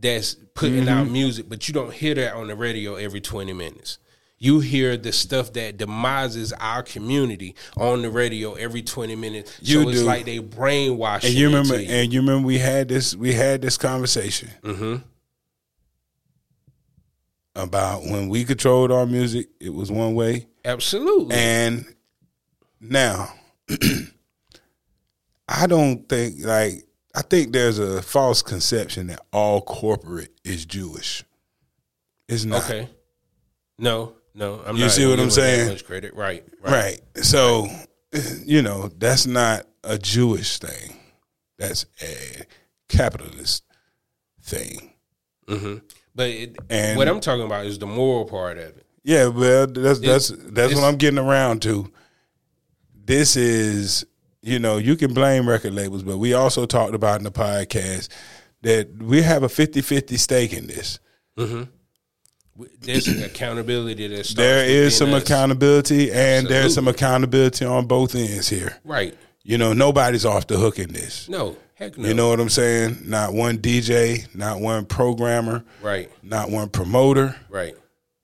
[0.00, 1.12] that's putting out Mm-hmm.
[1.12, 3.98] music, but you don't hear that on the radio every 20 minutes.
[4.44, 9.56] You hear the stuff that demises our community on the radio every 20 minutes.
[9.62, 10.04] You so it's do.
[10.04, 11.88] like they brainwash and you remember you.
[11.88, 14.96] and you remember we had this we had this conversation Mm-hmm.
[17.54, 20.46] about when we controlled our music, it was one way.
[20.64, 21.36] Absolutely.
[21.36, 21.84] And
[22.80, 23.32] now
[25.48, 26.84] I don't think like
[27.14, 31.24] I think there's a false conception that all corporate is Jewish.
[32.28, 32.64] It's not.
[32.64, 32.88] okay.
[33.78, 34.62] No, no.
[34.66, 35.68] I'm You not see what I'm saying?
[35.68, 36.14] Much credit.
[36.14, 36.44] Right.
[36.60, 36.72] Right.
[37.14, 37.24] Right.
[37.24, 37.68] So,
[38.44, 40.96] you know, that's not a Jewish thing.
[41.58, 42.44] That's a
[42.88, 43.64] capitalist
[44.42, 44.92] thing.
[45.48, 45.76] hmm
[46.14, 48.86] But it, And- what I'm talking about is the moral part of it.
[49.04, 51.90] Yeah, well, that's that's that's what I'm getting around to.
[53.04, 54.06] This is,
[54.42, 58.08] you know, you can blame record labels, but we also talked about in the podcast
[58.62, 61.00] that we have a 50-50 stake in this.
[62.80, 65.22] There's accountability that starts There is some us.
[65.22, 68.78] accountability and there's some accountability on both ends here.
[68.84, 69.16] Right.
[69.42, 71.28] You know, nobody's off the hook in this.
[71.28, 71.56] No.
[71.74, 72.06] Heck no.
[72.06, 72.98] You know what I'm saying?
[73.06, 76.10] Not one DJ, not one programmer, Right.
[76.22, 77.74] not one promoter, Right.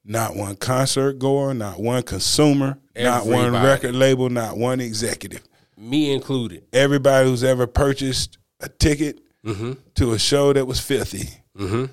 [0.04, 5.42] not one concert goer, not one consumer, not one record label, not one executive.
[5.76, 6.64] Me included.
[6.72, 9.72] Everybody who's ever purchased a ticket Mm-hmm.
[9.94, 11.30] to a show that was filthy.
[11.56, 11.86] Mm-hmm.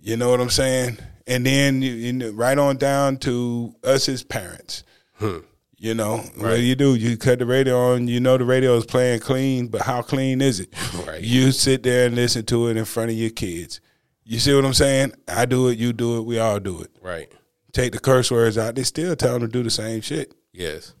[0.00, 0.98] You know what I'm saying?
[1.26, 4.84] And then you, know, right on down to us as parents.
[5.14, 5.38] Hmm.
[5.78, 6.94] You know, what do you do?
[6.94, 8.08] You cut the radio on.
[8.08, 10.72] You know the radio is playing clean, but how clean is it?
[11.06, 11.22] Right.
[11.22, 13.80] You sit there and listen to it in front of your kids.
[14.24, 15.12] You see what I'm saying?
[15.28, 15.78] I do it.
[15.78, 16.22] You do it.
[16.22, 16.90] We all do it.
[17.02, 17.30] Right.
[17.72, 18.74] Take the curse words out.
[18.74, 20.34] They still tell them to do the same shit.
[20.52, 20.94] Yes.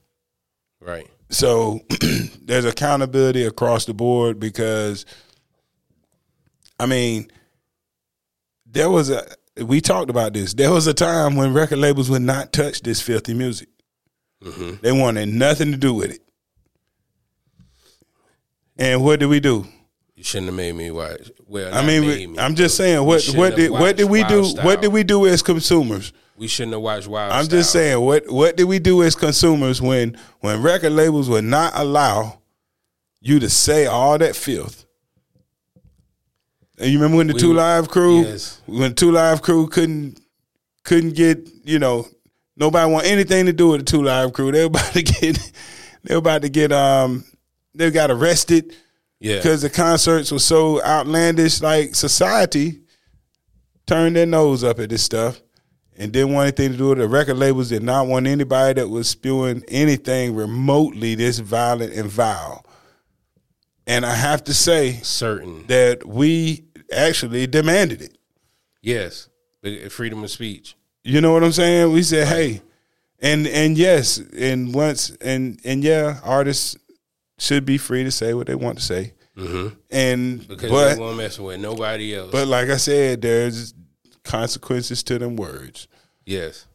[0.80, 1.08] Right.
[1.30, 1.80] So
[2.42, 5.06] there's accountability across the board because,
[6.78, 7.30] I mean,
[8.66, 9.26] there was a
[9.60, 10.54] we talked about this.
[10.54, 13.68] There was a time when record labels would not touch this filthy music.
[14.42, 14.76] Mm-hmm.
[14.82, 16.20] They wanted nothing to do with it.
[18.78, 19.66] And what did we do?
[20.14, 21.30] You shouldn't have made me watch.
[21.46, 24.42] Well, I mean, we, me, I'm just saying what what did what did we do?
[24.42, 26.12] Wild What did we do as consumers?
[26.38, 27.32] We shouldn't have watched Wild.
[27.32, 31.44] I'm just saying what what did we do as consumers when when record labels would
[31.44, 32.40] not allow
[33.20, 34.85] you to say all that filth?
[36.78, 38.60] And you remember when the We- Two Live Crew yes.
[38.66, 40.20] when Two Live Crew couldn't
[40.84, 42.06] couldn't get you know
[42.56, 44.52] nobody want anything to do with the Two Live Crew.
[44.52, 45.52] They were about to get
[46.04, 47.24] they were about to get um
[47.74, 48.74] they got arrested
[49.20, 49.36] Yeah.
[49.36, 51.60] because the concerts were so outlandish.
[51.62, 52.80] Like society
[53.86, 55.40] turned their nose up at this stuff
[55.96, 57.02] and didn't want anything to do with it.
[57.02, 62.10] The record labels did not want anybody that was spewing anything remotely this violent and
[62.10, 62.64] vile.
[63.86, 65.64] And I have to say certain.
[65.68, 68.18] that we actually demanded it.
[68.82, 69.28] Yes.
[69.90, 70.76] Freedom of speech.
[71.02, 71.92] You know what I'm saying?
[71.92, 72.62] We said, hey,
[73.20, 76.76] and and yes, and once and and yeah, artists
[77.38, 79.14] should be free to say what they want to say.
[79.36, 79.74] Mm-hmm.
[79.90, 82.30] And because but they won't mess with nobody else.
[82.32, 83.74] but like I said, there's
[84.24, 85.88] consequences to them words.
[86.24, 86.66] yes,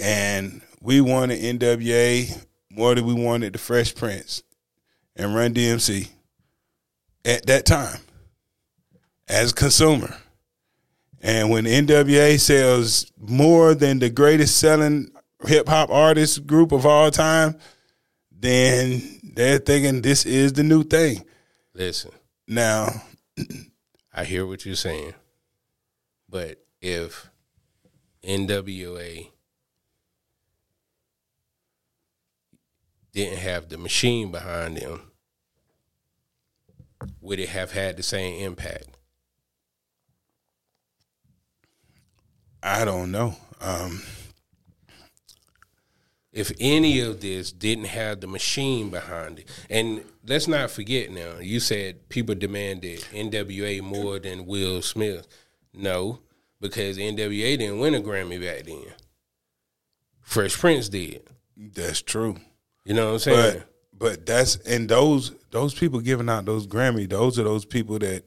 [0.00, 4.42] And we wanted NWA more than we wanted the Fresh Prince
[5.14, 6.08] and Run DMC
[7.24, 8.00] at that time
[9.28, 10.16] as a consumer.
[11.20, 15.10] And when NWA sells more than the greatest selling
[15.46, 17.56] hip hop artist group of all time,
[18.30, 21.24] then they're thinking this is the new thing.
[21.72, 22.10] listen,
[22.46, 23.02] Now,
[24.12, 25.14] I hear what you're saying,
[26.28, 27.30] but if
[28.22, 29.30] NWA
[33.12, 35.10] didn't have the machine behind them,
[37.20, 38.93] would it have had the same impact?
[42.64, 43.36] I don't know.
[43.60, 44.02] Um,
[46.32, 49.48] if any of this didn't have the machine behind it.
[49.70, 55.28] And let's not forget now, you said people demanded NWA more than Will Smith.
[55.72, 56.20] No,
[56.60, 58.84] because NWA didn't win a Grammy back then.
[60.22, 61.22] Fresh Prince did.
[61.56, 62.36] that's true.
[62.84, 63.58] You know what I'm saying?
[63.58, 67.98] But but that's and those those people giving out those Grammy, those are those people
[68.00, 68.24] that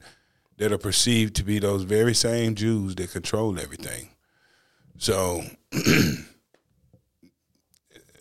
[0.57, 4.09] that are perceived to be those very same Jews that control everything.
[4.97, 5.43] So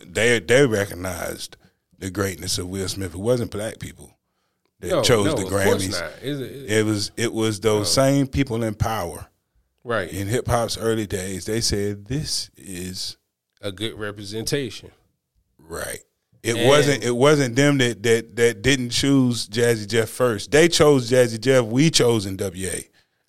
[0.06, 1.56] they they recognized
[1.98, 3.14] the greatness of Will Smith.
[3.14, 4.10] It wasn't black people
[4.80, 6.00] that No, chose no, the Grammys.
[6.22, 8.02] it- It was it was those oh.
[8.02, 9.26] same people in power
[9.84, 10.10] right.
[10.12, 11.46] in hip hop's early days.
[11.46, 13.16] They said this is
[13.62, 14.90] A good representation.
[15.58, 16.00] Right.
[16.42, 17.02] It And- wasn't.
[17.02, 20.50] It wasn't them that that that didn't choose Jazzy Jeff first.
[20.52, 21.64] They chose Jazzy Jeff.
[21.64, 22.84] We chose NWA.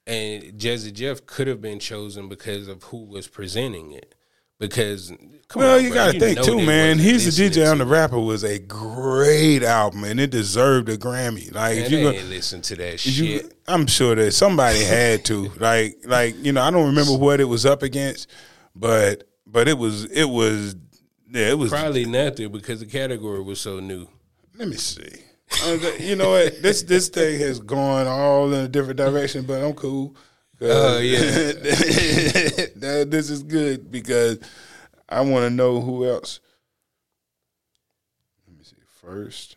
[0.07, 4.15] And Jazzy Jeff could have been chosen because of who was presenting it.
[4.59, 5.11] Because
[5.49, 6.97] come Well, on, you bro, got to think too, man.
[6.97, 11.53] He's the DJ on the Rapper was a great album, and it deserved a Grammy.
[11.53, 13.13] Like Man, you go, listen to that shit.
[13.13, 15.51] you, I'm sure that somebody had to.
[15.59, 18.31] Like, like you know, I don't remember what it was up against,
[18.75, 20.75] but but it was it was
[21.29, 21.69] yeah, it was.
[21.69, 24.07] Probably nothing because the category was so new.
[24.57, 25.21] Let me see.
[25.63, 26.61] Uh, you know what?
[26.61, 30.15] This this thing has gone all in a different direction, but I'm cool.
[30.61, 31.19] Oh, yeah.
[32.77, 34.39] That- this is good because
[35.09, 36.39] I want to know who else.
[38.47, 38.75] Let me see.
[39.01, 39.55] First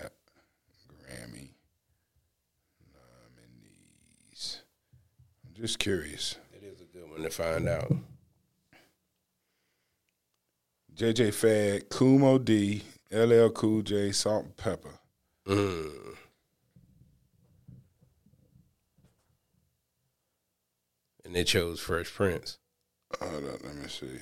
[0.00, 0.12] rap
[0.88, 1.50] Grammy
[2.92, 4.62] nominees.
[5.46, 6.36] I'm just curious.
[6.54, 7.92] It is a good one to find out.
[10.94, 12.82] JJ Fad, Kool Moe Dee,
[13.12, 14.98] LL Cool J, Salt-N-Pepa.
[15.46, 16.16] Mm.
[21.24, 22.58] And they chose Fresh Prince.
[23.20, 24.18] Hold up, let me see.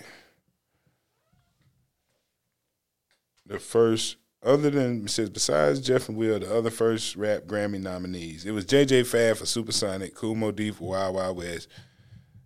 [3.46, 8.46] The first, other than says besides Jeff and Will, the other first rap Grammy nominees.
[8.46, 11.68] It was JJ Fad for Supersonic, Kool Moe Dee for Wild Wild West.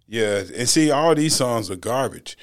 [0.07, 2.37] Yeah, and see, all these songs are garbage.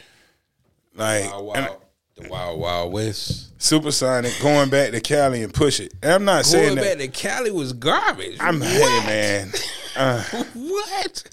[0.95, 1.81] Like and Wild,
[2.23, 3.61] the Wild Wild West.
[3.61, 5.93] Supersonic, going back to Cali and push it.
[6.01, 6.97] And I'm not saying Going that.
[6.97, 8.37] back to Cali was garbage.
[8.39, 8.69] I'm what?
[8.69, 9.51] hey man.
[9.95, 10.23] Uh,
[10.55, 11.23] What?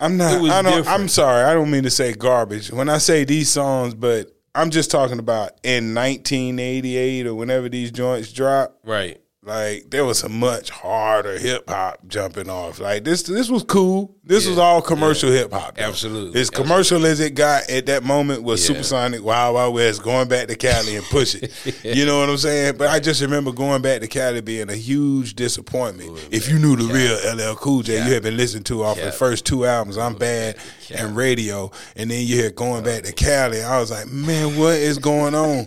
[0.00, 0.40] I'm not.
[0.50, 0.86] I don't.
[0.86, 1.42] I'm sorry.
[1.44, 5.18] I don't mean to say garbage when I say these songs, but I'm just talking
[5.18, 8.78] about in 1988 or whenever these joints drop.
[8.84, 9.20] Right.
[9.48, 12.80] Like there was some much harder hip hop jumping off.
[12.80, 13.22] Like this.
[13.22, 14.14] This was cool.
[14.22, 15.78] This was all commercial hip hop.
[15.78, 16.38] Absolutely.
[16.38, 18.74] As commercial as it got at that moment was Yeah.
[18.74, 21.50] Supersonic, Wild Wild West, going back to Cali and push it.
[21.82, 22.76] you know what I'm saying?
[22.76, 26.28] But I just remember going back to Cali being a huge disappointment.
[26.30, 29.12] if you knew the real LL Cool J, you had been listening to off the
[29.12, 30.58] first two albums, I'm Bad
[30.94, 33.62] and Radio, and then you hear going back to Cali.
[33.62, 35.66] I was like, man, what is going on?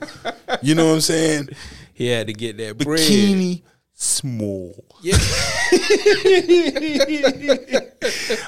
[0.62, 1.50] you know what I'm saying?
[1.94, 3.00] He had to get that bread.
[4.02, 4.74] Small.
[5.04, 5.14] Yeah.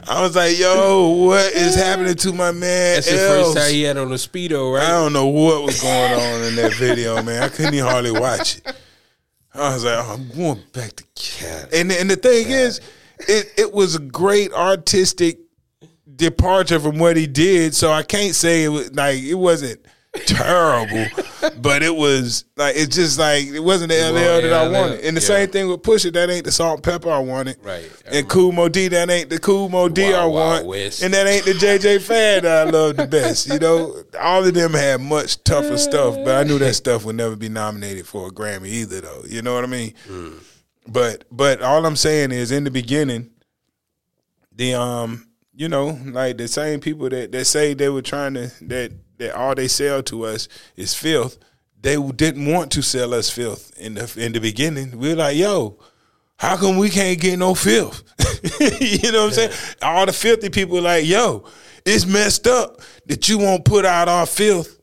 [0.07, 2.95] I was like, yo, what is happening to my man?
[2.95, 4.83] That's the first time he had on a speedo, right?
[4.83, 7.43] I don't know what was going on in that video, man.
[7.43, 8.75] I couldn't even hardly watch it.
[9.53, 11.71] I was like, oh, I'm going back to cat.
[11.71, 12.81] And and the thing is,
[13.19, 15.37] it it was a great artistic
[16.15, 17.75] departure from what he did.
[17.75, 19.85] So I can't say it was like it wasn't
[20.25, 21.05] terrible,
[21.61, 24.99] but it was like it's just like it wasn't the LL that I wanted.
[25.01, 25.27] And the yeah.
[25.27, 27.57] same thing with Pusha, that ain't the Salt-N-Pepa I wanted.
[27.63, 27.91] Right.
[28.05, 30.65] And Kool Moe Dee, that ain't the Kool Moe Dee I Wild Wild want.
[30.67, 31.03] West.
[31.03, 33.47] And that ain't the JJ Fad that I love the best.
[33.47, 37.15] You know, all of them had much tougher stuff, but I knew that stuff would
[37.15, 39.23] never be nominated for a Grammy either, though.
[39.27, 39.93] You know what I mean?
[40.87, 43.31] But but all I'm saying is, in the beginning,
[44.51, 48.51] the um you know, like the same people that, that say they were trying to
[48.65, 51.37] that that all they sell to us is filth.
[51.81, 54.97] They didn't want to sell us filth in the in the beginning.
[54.97, 55.79] We are like, yo,
[56.37, 58.03] how come we can't get no filth?
[58.81, 59.51] you know what I'm saying?
[59.81, 61.43] All the filthy people like, yo,
[61.85, 64.79] it's messed up that you won't put out our filth.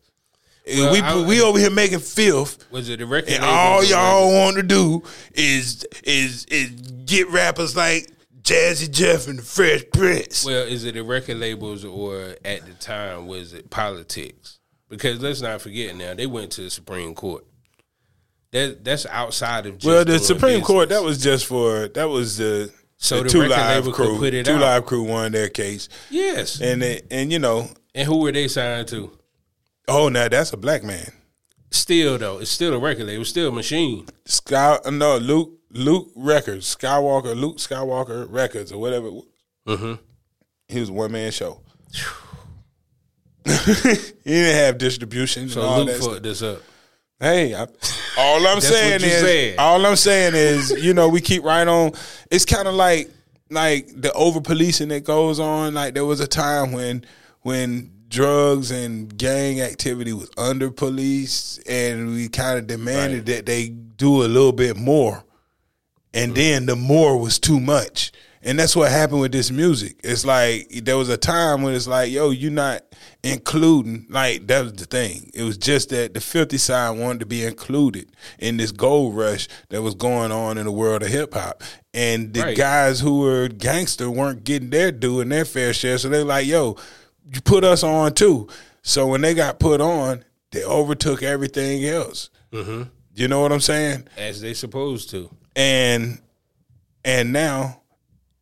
[0.66, 2.70] Well, we I- we over here making filth.
[2.70, 3.33] Was it the record?
[3.33, 5.03] And all y'all want to do
[5.33, 6.70] is is is
[7.07, 8.09] get rappers like
[8.43, 10.45] Jazzy Jeff and the Fresh Prince.
[10.45, 14.59] Well, is it the record labels or at the time was it politics?
[14.88, 17.45] Because let's not forget now they went to the Supreme Court.
[18.53, 22.38] That that's outside of just Well, the Supreme Court that was just for that was
[22.38, 24.18] the So the the two live crew.
[24.18, 24.61] put it two out.
[24.61, 26.61] live crew won their case, yes.
[26.61, 29.16] And, and and you know, and who were they signed to?
[29.86, 31.12] oh, now that's a black man.
[31.70, 34.07] Still though, it's still a record label, it's still a machine.
[34.24, 39.11] Sky, no, Luke Luke Records, Skywalker, Luke Skywalker Records, or whatever.
[39.66, 39.95] Mm-hmm.
[40.68, 41.61] He was a one man show.
[43.45, 43.53] he
[44.25, 45.43] didn't have distribution.
[45.45, 46.61] and So all Luke fucked this up.
[47.18, 47.66] Hey, I,
[48.18, 49.59] all I'm saying is, said.
[49.59, 51.93] all I'm saying is, you know, we keep right on.
[52.31, 53.11] It's kind of like,
[53.51, 55.75] like the over policing that goes on.
[55.75, 57.05] Like there was a time when,
[57.43, 63.68] when drugs and gang activity was under police, and we kind of demanded that they
[63.68, 65.23] do a little bit more,
[66.15, 68.13] and then the more was too much.
[68.43, 70.01] And that's what happened with this music.
[70.03, 72.83] It's like there was a time when it's like, yo, you're not
[73.23, 74.07] including.
[74.09, 75.31] Like that was the thing.
[75.35, 79.47] It was just that the filthy side wanted to be included in this gold rush
[79.69, 81.63] that was going on in the world of hip hop.
[81.93, 82.57] And the Right.
[82.57, 85.99] guys who were gangster weren't getting their due and their fair share.
[85.99, 86.77] So they're like, yo,
[87.33, 88.49] you put us on too.
[88.83, 92.31] So when they got put on, they overtook everything else.
[92.53, 92.85] Mm-hmm.
[93.15, 94.09] You know what I'm saying?
[94.17, 95.31] As they supposed to.
[95.57, 96.20] And
[97.05, 97.80] and now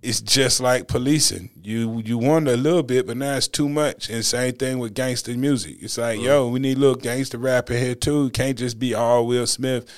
[0.02, 1.50] it's just like policing.
[1.62, 4.08] You you wonder a little bit, but now it's too much.
[4.08, 5.76] And same thing with gangster music.
[5.80, 8.26] It's like, yo, we need a little gangster rap in here too.
[8.26, 9.90] It can't just be all Will Smith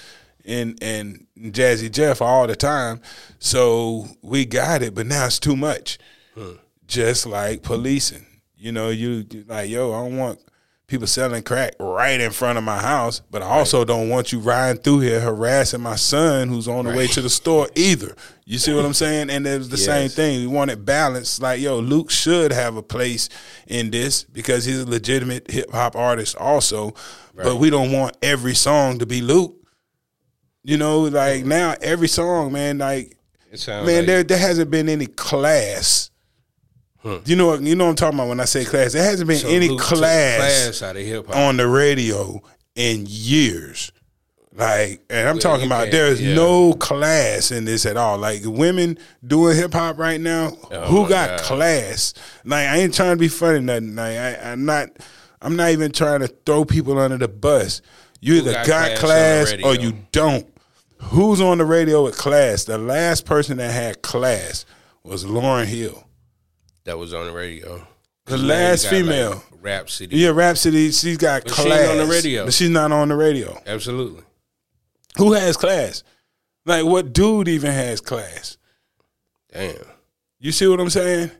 [0.44, 3.00] and and Jazzy Jeff all the time.
[3.38, 5.98] So we got it, but now it's too much.
[6.34, 6.52] Hmm.
[6.86, 8.26] Just like policing.
[8.56, 10.40] You know, you like, yo, I don't want
[10.90, 14.40] people selling crack right in front of my house, but I also don't want you
[14.40, 18.14] riding through here harassing my son who's on the way to the store either.
[18.44, 19.30] You see what I'm saying?
[19.30, 20.40] And it was the same thing.
[20.40, 21.40] We want it balanced.
[21.40, 23.28] Like, yo, Luke should have a place
[23.68, 26.94] in this because he's a legitimate hip hop artist also.
[27.34, 29.54] But we don't want every song to be Luke.
[30.62, 33.16] You know, like now every song, man, like
[33.86, 36.09] man, like there there hasn't been any class.
[37.02, 38.92] You know what you know what I'm talking about when I say class.
[38.92, 41.36] There hasn't been so any class, class out of hip hop.
[41.36, 42.42] on the radio
[42.74, 43.92] in years.
[44.52, 46.34] Like, and I'm talking about there is yeah.
[46.34, 48.18] no class in this at all.
[48.18, 51.40] Like women doing hip hop right now, Oh who got God.
[51.40, 52.14] class?
[52.44, 53.94] Like, I ain't trying to be funny, nothing.
[53.94, 54.88] Like, I, I'm not.
[55.42, 57.80] I'm not even trying to throw people under the bus.
[58.20, 60.46] You either got got, class class or you don't.
[60.98, 62.64] Who's on the radio with class?
[62.64, 64.66] The last person that had class
[65.02, 66.04] was Lauryn Hill.
[66.90, 67.86] That was on the radio.
[68.24, 69.44] The last got, like, female.
[69.60, 70.16] Rapsody.
[70.16, 71.88] Yeah, Rapsody, she's got But class.
[71.88, 72.46] ain't on the radio.
[72.46, 73.62] But she's not on the radio.
[73.64, 74.24] Absolutely.
[75.16, 76.02] Who has class?
[76.66, 78.58] Like what dude even has class?
[79.52, 79.76] Damn.
[80.40, 81.30] You see what I'm saying?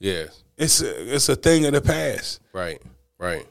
[0.00, 0.42] Yes.
[0.56, 2.40] It's a, it's a thing of the past.
[2.54, 2.80] Right.
[3.18, 3.46] Right.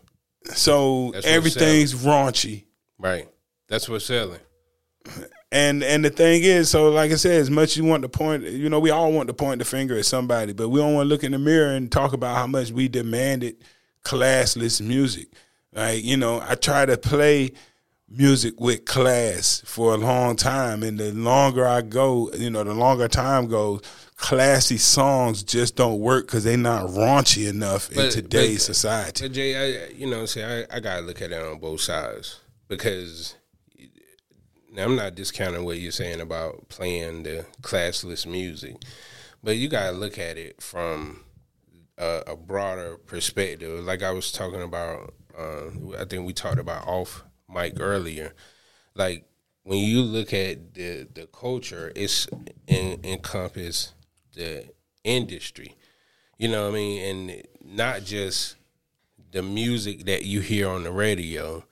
[0.55, 2.63] So everything's raunchy.
[2.97, 3.29] Right.
[3.67, 4.39] That's what's selling.
[5.53, 8.09] And and the thing is, so like I said, as much as you want to
[8.09, 10.95] point, you know, we all want to point the finger at somebody, but we don't
[10.95, 13.63] want to look in the mirror and talk about how much we demanded
[14.03, 15.27] classless music.
[15.71, 17.51] Like you know, I try to play
[18.09, 22.73] music with class for a long time, and the longer I go, you know, the
[22.73, 23.81] longer time goes,
[24.15, 29.25] classy songs just don't work because they're not raunchy enough in today's but- society.
[29.25, 32.39] But Jay, I, you know, see, I, I gotta look at it on both sides
[32.67, 33.35] because
[34.73, 38.77] now I'm not discounting what you're saying about playing the classless music,
[39.43, 41.23] but you gotta look at it from
[41.97, 43.83] a, a broader perspective.
[43.83, 45.67] Like I was talking about, uh,
[45.97, 48.33] I think we talked about off mic earlier.
[48.95, 49.25] Like
[49.61, 52.27] when you look at the the culture, it's
[52.67, 53.93] en- encompass
[54.33, 54.69] the
[55.03, 55.75] industry.
[56.39, 58.55] You know what I mean, and not just
[59.31, 61.63] the music that you hear on the radio,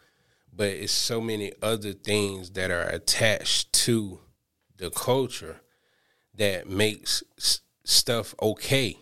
[0.61, 4.19] but it's so many other things that are attached to
[4.77, 5.59] the culture
[6.35, 8.95] that makes s- stuff okay.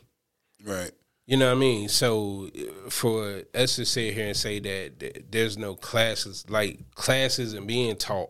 [0.65, 0.91] Right.
[1.25, 1.89] You know what I mean?
[1.89, 6.95] So uh, for us to sit here and say that th- there's no classes, like
[6.95, 8.29] classes and being taught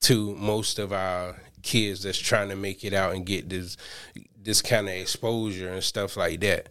[0.00, 3.76] to most of our kids that's trying to make it out and get this
[4.42, 6.70] this kind of exposure and stuff like that.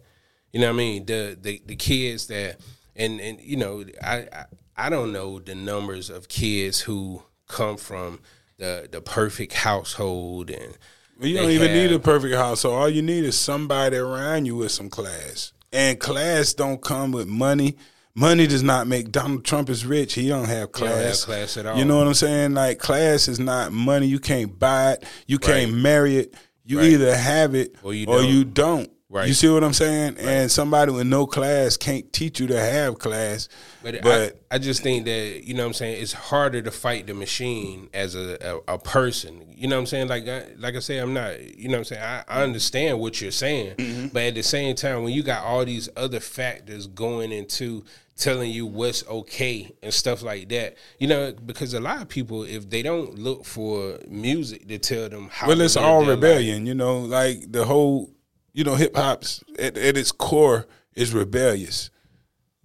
[0.52, 1.06] You know what I mean?
[1.06, 2.58] The the, the kids that
[2.96, 4.44] and and you know I, I
[4.76, 8.20] I don't know the numbers of kids who come from
[8.58, 10.76] the the perfect household and
[11.20, 12.74] you don't even have- need a perfect household.
[12.74, 15.52] All you need is somebody around you with some class.
[15.72, 17.76] And class don't come with money.
[18.14, 20.14] Money does not make Donald Trump is rich.
[20.14, 21.24] He don't have don't have class.
[21.24, 21.78] class at all.
[21.78, 22.52] You know what I'm saying?
[22.54, 24.06] Like class is not money.
[24.06, 25.04] You can't buy it.
[25.26, 26.34] You can't marry it.
[26.64, 26.90] You Right.
[26.90, 28.28] either have it Or you or don't.
[28.28, 28.90] you don't.
[29.12, 29.28] Right.
[29.28, 30.16] You see what I'm saying?
[30.18, 33.46] And somebody with no class can't teach you to have class.
[33.82, 36.70] But, But, I, I just think that you know what I'm saying it's harder to
[36.70, 38.38] fight the machine as a,
[38.68, 39.44] a, a person.
[39.54, 40.08] You know what I'm saying?
[40.08, 41.38] Like I, like I say, I'm not.
[41.58, 42.02] You know what I'm saying?
[42.02, 44.06] I, I understand what you're saying, Mm-hmm.
[44.14, 47.84] but at the same time, when you got all these other factors going into
[48.16, 52.44] telling you what's okay and stuff like that, you know, because a lot of people,
[52.44, 56.22] if they don't look for music to tell them how, well, it's all their life-
[56.22, 56.64] rebellion.
[56.66, 58.10] You know, like the whole,
[58.52, 61.90] you know, hip hop's at, at its core is rebellious.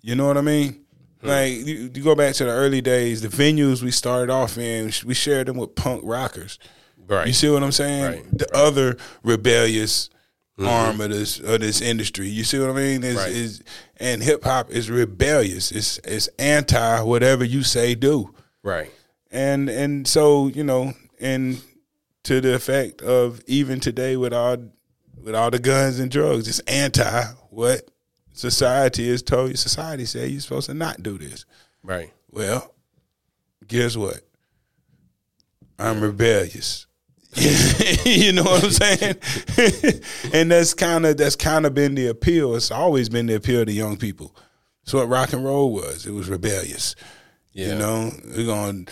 [0.02, 0.86] You know what I mean?
[1.22, 1.28] Hmm.
[1.28, 4.92] Like you, you go back to the early days, the venues we started off in,
[5.06, 6.60] we shared them with punk rockers.
[7.08, 7.28] right?
[7.28, 8.04] You see what I'm saying?
[8.04, 10.10] Right, The other rebellious
[10.60, 12.28] arm of this of this industry.
[12.28, 13.04] You see what I mean?
[13.04, 13.32] Is Right.
[13.32, 13.62] is
[13.98, 15.72] and hip hop is rebellious.
[15.72, 18.34] It's it's anti whatever you say do.
[18.64, 18.92] right,
[19.32, 21.62] And and so, you know, and
[22.24, 24.58] to the effect of even today with all
[25.24, 27.90] with all the guns and drugs, it's anti what
[28.34, 29.56] society has told you.
[29.56, 31.46] Society say you're supposed to not do this.
[31.84, 32.74] right, Well,
[33.68, 34.22] guess what?
[35.80, 36.88] I'm rebellious.
[38.06, 40.02] you know what I'm saying?
[40.34, 42.56] and that's kind of that's kind of been the appeal.
[42.56, 44.36] It's always been the appeal to young people.
[44.84, 46.06] It's what rock and roll was.
[46.06, 46.96] It was rebellious.
[47.52, 47.68] Yeah.
[47.68, 48.86] You know, we're gonna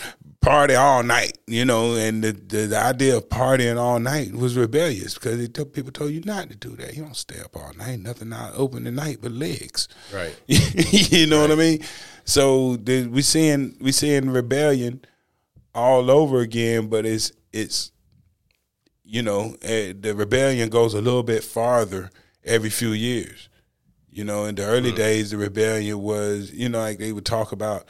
[0.45, 1.37] party all night.
[1.47, 5.53] You know, and the, the the idea of partying all night was rebellious because it
[5.53, 6.95] took, people told you not to do that.
[6.95, 7.99] You don't stay up all night.
[7.99, 9.87] Nothing out open the night but legs.
[10.13, 11.83] right, you know what I mean?
[12.23, 15.03] So the, we seeing we seeing rebellion
[15.73, 17.91] all over again, but it's it's
[19.03, 22.09] you know eh, the rebellion goes a little bit farther
[22.43, 23.49] every few years.
[24.09, 27.51] You know, in the early days, the rebellion was you know like they would talk
[27.51, 27.85] about.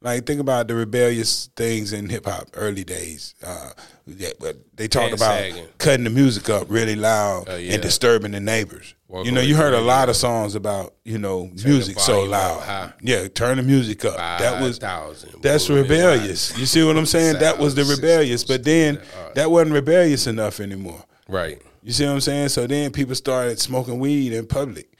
[0.00, 3.34] Like think about the rebellious things in hip hop early days.
[3.44, 3.70] Uh,
[4.06, 5.66] yeah, but they talked about sagging.
[5.78, 7.72] cutting the music up really loud Oh, yeah.
[7.74, 8.94] and disturbing the neighbors.
[9.08, 12.92] Walk you know, you heard a lot of songs about you know music so loud.
[13.00, 14.16] Yeah, turn the music up.
[14.16, 15.42] that was 5,000.
[15.42, 16.56] that's rebellious.
[16.56, 17.40] You see what I'm saying?
[17.40, 19.00] That was the rebellious, but then
[19.34, 21.02] that wasn't rebellious enough anymore.
[21.28, 21.60] Right.
[21.82, 22.50] You see what I'm saying?
[22.50, 24.92] So then people started smoking weed in public.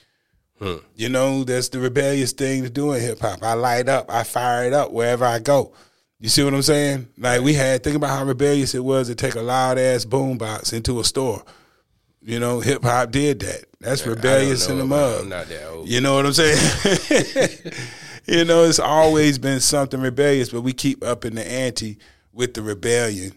[0.59, 0.77] Hmm.
[0.97, 3.43] You know, that's the rebellious thing to do in hip hop.
[3.43, 5.73] I light up, I fire it up wherever I go.
[6.21, 7.09] You see what I'm saying?
[7.17, 10.73] Like we had think about how rebellious it was to take a loud ass boombox
[10.73, 11.45] into a store.
[12.21, 13.67] You know, hip hop did that.
[13.81, 15.21] That's rebellious in the know about- mud.
[15.23, 15.89] I'm not that old.
[15.89, 16.59] You know what I'm saying?
[18.27, 21.99] you know, it's always been something rebellious, but we keep up in the ante
[22.33, 23.33] with the rebellion.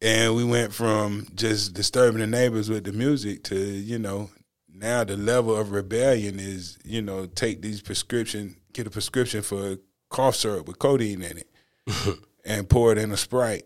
[0.00, 4.30] And we went from just disturbing the neighbors with the music to, you know,
[4.78, 9.78] now the level of rebellion is, you know, take these prescription, get a prescription for
[10.10, 13.64] cough syrup with codeine in it and pour it in a Sprite.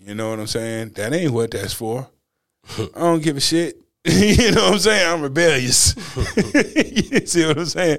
[0.00, 0.90] You know what I'm saying?
[0.90, 2.08] That ain't what that's for.
[2.78, 3.80] I don't give a shit.
[4.04, 5.12] you know what I'm saying?
[5.12, 5.94] I'm rebellious.
[6.36, 7.98] you see what I'm saying?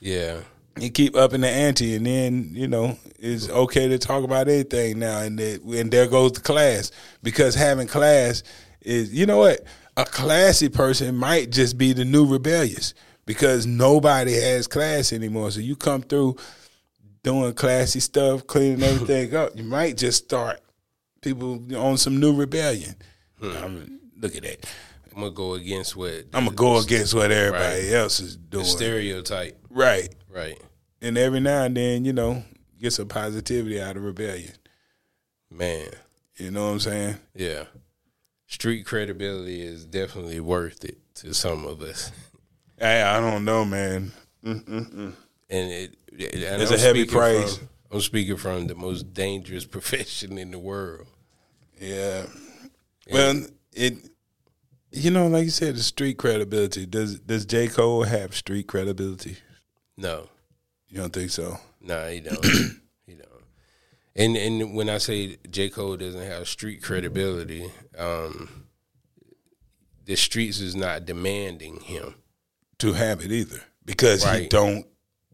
[0.00, 0.40] Yeah.
[0.78, 4.48] You keep up in the ante, and then you know it's okay to talk about
[4.48, 5.20] anything now.
[5.20, 6.92] And that, and there goes the class
[7.22, 8.42] because having class
[8.82, 9.60] is, you know what?
[9.96, 12.94] A classy person might just be the new rebellious
[13.26, 15.50] because nobody has class anymore.
[15.50, 16.36] So you come through
[17.22, 19.56] doing classy stuff, cleaning everything up.
[19.56, 20.60] You might just start
[21.20, 22.94] people on some new rebellion.
[23.40, 23.50] Hmm.
[23.56, 24.66] I'm, look at that.
[25.14, 27.92] I'm gonna go against what I'm gonna go against what everybody Right.
[27.92, 28.64] else is the doing.
[28.64, 29.58] stereotype.
[29.68, 30.14] right.
[30.30, 30.60] Right.
[31.02, 32.44] And every now and then, you know,
[32.80, 34.52] get some positivity out of rebellion.
[35.50, 35.88] Man.
[36.36, 37.16] You know what I'm saying?
[37.34, 37.64] Yeah.
[38.48, 42.10] Street credibility is definitely worth it to some of us.
[42.78, 44.12] Hey, I don't know, man.
[44.42, 45.14] And
[45.50, 47.58] it, it and It's I'm a heavy price.
[47.58, 51.06] From, I'm speaking from the most dangerous profession in the world.
[51.78, 52.24] Yeah.
[53.12, 53.94] Well, it.
[54.90, 56.86] You know, like you said, the street credibility.
[56.86, 59.36] Does Does J Cole have street credibility?
[59.96, 60.28] No.
[60.88, 61.58] You don't think so?
[61.82, 62.42] Nah, he don't.
[64.18, 65.70] And and when I say J.
[65.70, 68.66] Cole doesn't have street credibility, um,
[70.04, 72.14] the streets is not demanding him.
[72.80, 74.86] To have it either, because he don't.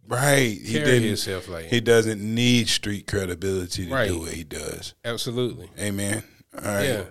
[0.06, 0.58] Right.
[0.58, 1.02] He didn't.
[1.02, 4.08] himself like He doesn't need street credibility to Right.
[4.08, 4.94] do what he does.
[5.04, 5.70] absolutely.
[5.78, 6.22] Amen.
[6.54, 6.84] All right.
[6.84, 7.04] Yeah.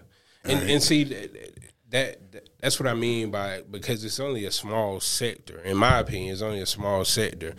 [0.43, 1.59] And and see that,
[1.89, 2.19] that
[2.59, 5.59] that's what I mean by because it's only a small sector.
[5.61, 7.53] In my opinion, it's only a small sector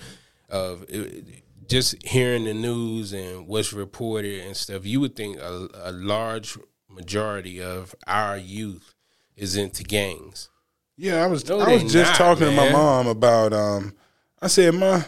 [0.48, 4.86] of it, just hearing the news and what's reported and stuff.
[4.86, 6.58] You would think a, a large
[6.88, 8.94] majority of our youth
[9.36, 10.48] is into gangs.
[10.96, 13.94] Yeah, I was No, I was just not, talking to my mom about um
[14.40, 15.02] I said, Ma,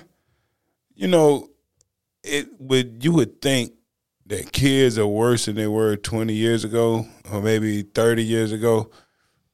[0.95, 1.51] you know,
[2.23, 3.73] it would you would think
[4.27, 8.91] that kids are worse than they were twenty years ago or maybe thirty years ago.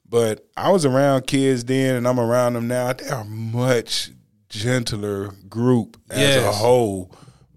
[0.08, 2.92] But I was around kids then and I'm around them now.
[2.92, 4.10] They are much
[4.52, 7.10] gentler group as a whole.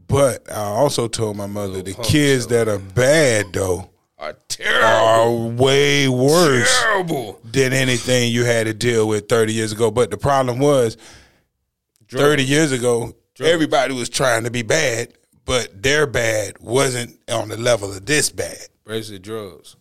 [0.07, 5.31] But I also told my mother the kids that are bad though Are terrible, are
[5.55, 7.39] way worse terrible.
[7.43, 9.91] than anything you had to deal with 30 years ago.
[9.91, 10.95] But the problem was,
[12.09, 15.09] 30 years ago, everybody was trying to be bad,
[15.43, 18.67] but their bad wasn't on the level of this bad.
[18.85, 19.75] Basically, drugs.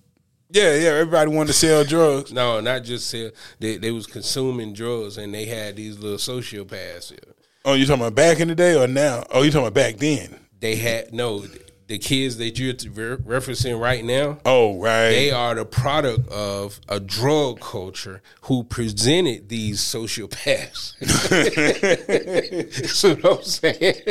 [0.55, 2.32] Yeah, yeah, everybody wanted to sell drugs.
[2.32, 3.30] No, not just sell.
[3.59, 7.18] They they was consuming drugs and they had these little sociopaths.
[7.64, 9.24] Oh, you talking about back in the day or now?
[9.30, 10.38] Oh, you talking about back then?
[10.61, 11.44] They had no
[11.88, 12.72] the kids that you're
[13.16, 14.38] referencing right now.
[14.44, 15.11] Oh, right.
[15.11, 20.98] They are the product of a drug culture who presented these sociopaths.
[22.70, 24.02] That's what I'm saying,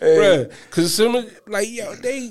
[0.00, 0.52] bruh.
[0.66, 2.30] Because some of like yo, they,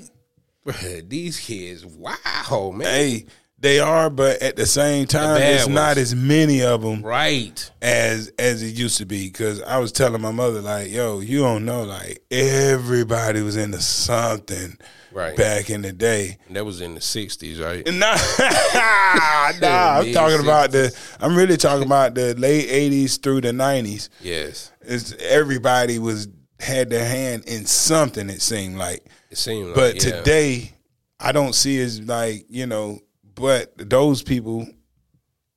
[1.08, 3.26] these kids, wow, man, hey,
[3.58, 7.70] they are, but at the same time, bad it's not as many of them right?
[7.80, 11.40] as as it used to be because I was telling my mother like, "Yo, you
[11.40, 14.76] don't know, like everybody was into something
[15.12, 15.36] Right.
[15.36, 17.86] back in the day." And that was in the '60s, right?
[17.86, 18.16] Nah,
[19.60, 20.94] nah, I'm talking about the.
[21.20, 24.08] I'm really talking about the late '80s through the '90s.
[24.20, 28.28] Yes, It's everybody was had their hand in something.
[28.30, 29.74] It seemed like, it seemed like.
[29.74, 30.18] but yeah.
[30.18, 30.72] today
[31.18, 33.00] I don't see as like you know.
[33.34, 34.66] But those people,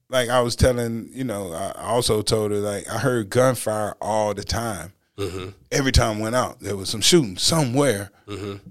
[0.10, 4.34] like I was telling, you know, I also told her like I heard gunfire all
[4.34, 4.94] the time.
[5.18, 5.50] Mm-hmm.
[5.72, 8.12] Every time I went out, there was some shooting somewhere.
[8.28, 8.70] Mm-hmm.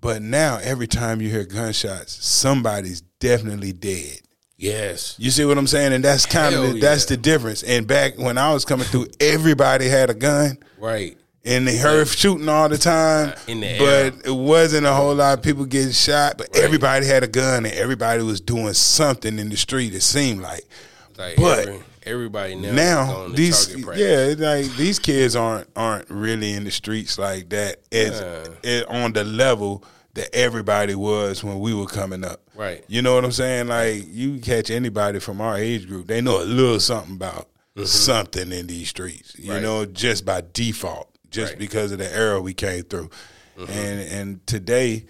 [0.00, 4.20] But now, every time you hear gunshots, somebody's definitely dead.
[4.56, 5.92] yes, You see what I'm saying?
[5.92, 7.62] And that's kind of the, that's the difference.
[7.62, 11.16] And back when I was coming through, everybody had a gun, right.
[11.46, 13.28] And they heard shooting all the time.
[13.30, 16.36] Uh, the but it wasn't a whole lot of people getting shot.
[16.38, 19.94] But everybody had a gun, and everybody was doing something in the street.
[19.94, 20.64] It seemed like.
[21.16, 26.64] Like But every, everybody now, now these yeah like these kids aren't aren't really in
[26.64, 28.20] the streets like that as
[28.64, 29.82] eh, on the level
[30.12, 32.84] that everybody was when we were coming up Right.
[32.86, 36.42] you know what i'm saying like you catch anybody from our age group they know
[36.42, 37.48] a little something about
[37.86, 39.52] something in these streets you Mm-hmm.
[39.52, 39.62] Right.
[39.62, 41.58] know just by default just Right.
[41.58, 43.10] because of the era we came through
[43.58, 43.72] Mm-hmm.
[43.72, 45.04] and and today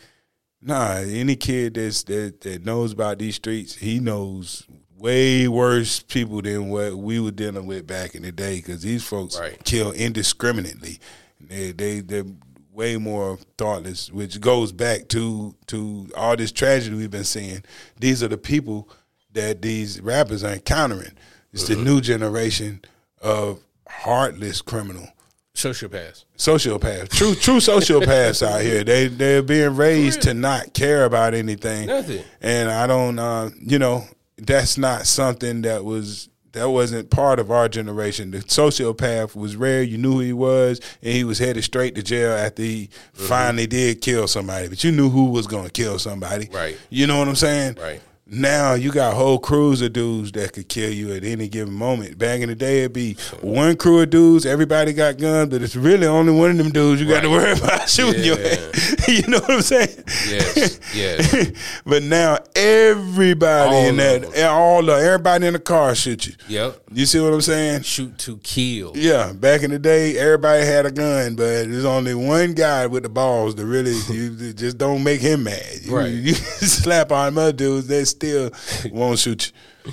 [0.62, 4.64] Nah, any kid that's that, that knows about these streets, he knows
[4.98, 8.56] way worse people than what we were dealing with back in the day.
[8.56, 9.62] Because these folks Right.
[9.64, 10.98] kill indiscriminately.
[11.40, 12.24] They they they're
[12.72, 17.62] way more thoughtless, which goes back to to all this tragedy we've been seeing.
[18.00, 18.88] These are the people
[19.34, 21.12] that these rappers are encountering.
[21.52, 22.80] It's the new generation
[23.20, 25.08] of heartless criminal
[25.56, 26.24] sociopaths.
[26.36, 28.84] sociopaths, true true sociopaths out here.
[28.84, 31.86] They they're being raised to not care about anything.
[31.88, 32.22] Nothing.
[32.40, 34.04] And I don't, uh, you know,
[34.38, 38.30] that's not something that was that wasn't part of our generation.
[38.30, 39.82] The sociopath was rare.
[39.82, 43.26] You knew who he was, and he was headed straight to jail after he Mm-hmm.
[43.26, 44.68] finally did kill somebody.
[44.68, 46.48] But you knew who was going to kill somebody.
[46.52, 46.78] Right.
[46.90, 47.76] You know what I'm saying?
[47.80, 48.00] Right.
[48.28, 52.18] Now you got whole crews of dudes that could kill you at any given moment.
[52.18, 54.44] Back in the day, it'd be one crew of dudes.
[54.44, 57.52] Everybody got guns, but it's really only one of them dudes you got to worry
[57.52, 58.70] about shooting your Yeah.
[59.08, 60.02] you know what I'm saying?
[60.28, 61.52] Yes, yes.
[61.86, 66.32] but now everybody All in that, all the everybody in the car shoot you.
[66.48, 66.80] Yep.
[66.92, 67.82] You see what I'm saying?
[67.82, 68.92] Shoot to kill.
[68.96, 73.04] Yeah, back in the day, everybody had a gun, but there's only one guy with
[73.04, 75.62] the balls to really you just don't make him mad.
[75.82, 76.08] You, Right.
[76.10, 78.50] you slap on other dudes, they still
[78.92, 79.52] won't shoot
[79.84, 79.92] you.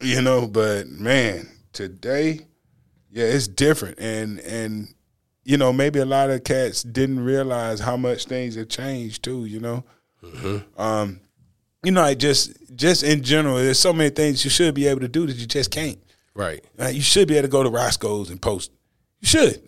[0.00, 2.46] You know, but man, today,
[3.10, 4.88] yeah, it's different, and and
[5.44, 9.46] you know maybe a lot of cats didn't realize how much things have changed too.
[9.46, 9.84] You know,
[10.76, 11.20] um,
[11.82, 15.00] you know, like just just in general, there's so many things you should be able
[15.00, 15.98] to do that you just can't.
[16.36, 16.62] Right.
[16.76, 18.70] Like, you should be able to go to Roscoe's and post.
[19.20, 19.62] You should.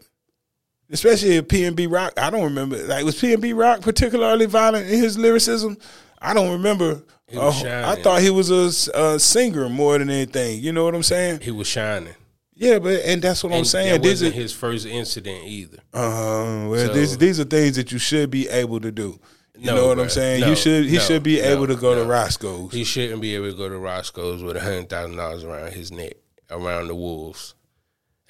[0.91, 2.13] Especially if PNB Rock.
[2.19, 2.77] I don't remember.
[2.87, 5.79] Like, was PNB Rock particularly violent in his lyricism?
[6.21, 7.03] I don't remember.
[7.35, 7.49] Uh,
[7.87, 10.61] I thought he was a singer more than anything.
[10.63, 11.41] You know what I'm saying?
[11.41, 12.15] He was shining.
[12.55, 14.01] Yeah, but and that's what I'm saying.
[14.05, 15.79] Are, wasn't his first incident either.
[15.95, 19.21] uh, well, So- these these are things that you should be able to do.
[19.57, 20.03] You No, know what bruh.
[20.03, 20.41] I'm saying?
[20.41, 22.05] No, you should he no, should be able to go to.
[22.05, 22.73] Roscoe's.
[22.73, 25.93] He shouldn't be able to go to Roscoe's with a hundred thousand dollars around his
[25.93, 26.15] neck,
[26.51, 27.55] around the wolves.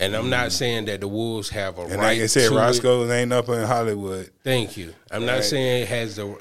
[0.01, 1.91] And I'm not saying that the wolves have a Mm.
[1.91, 2.51] and right like I said.
[2.51, 4.31] Roscoe's ain't up in Hollywood.
[4.45, 4.95] Thank you.
[5.11, 6.37] I'm not saying it has the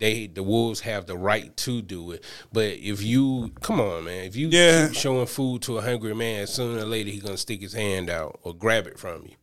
[0.00, 4.24] they the wolves have the right to do it, but if you come on, man,
[4.24, 4.88] if you Yeah.
[4.88, 8.10] keep showing food to a hungry man, sooner or later he's gonna stick his hand
[8.10, 9.34] out or grab it from you.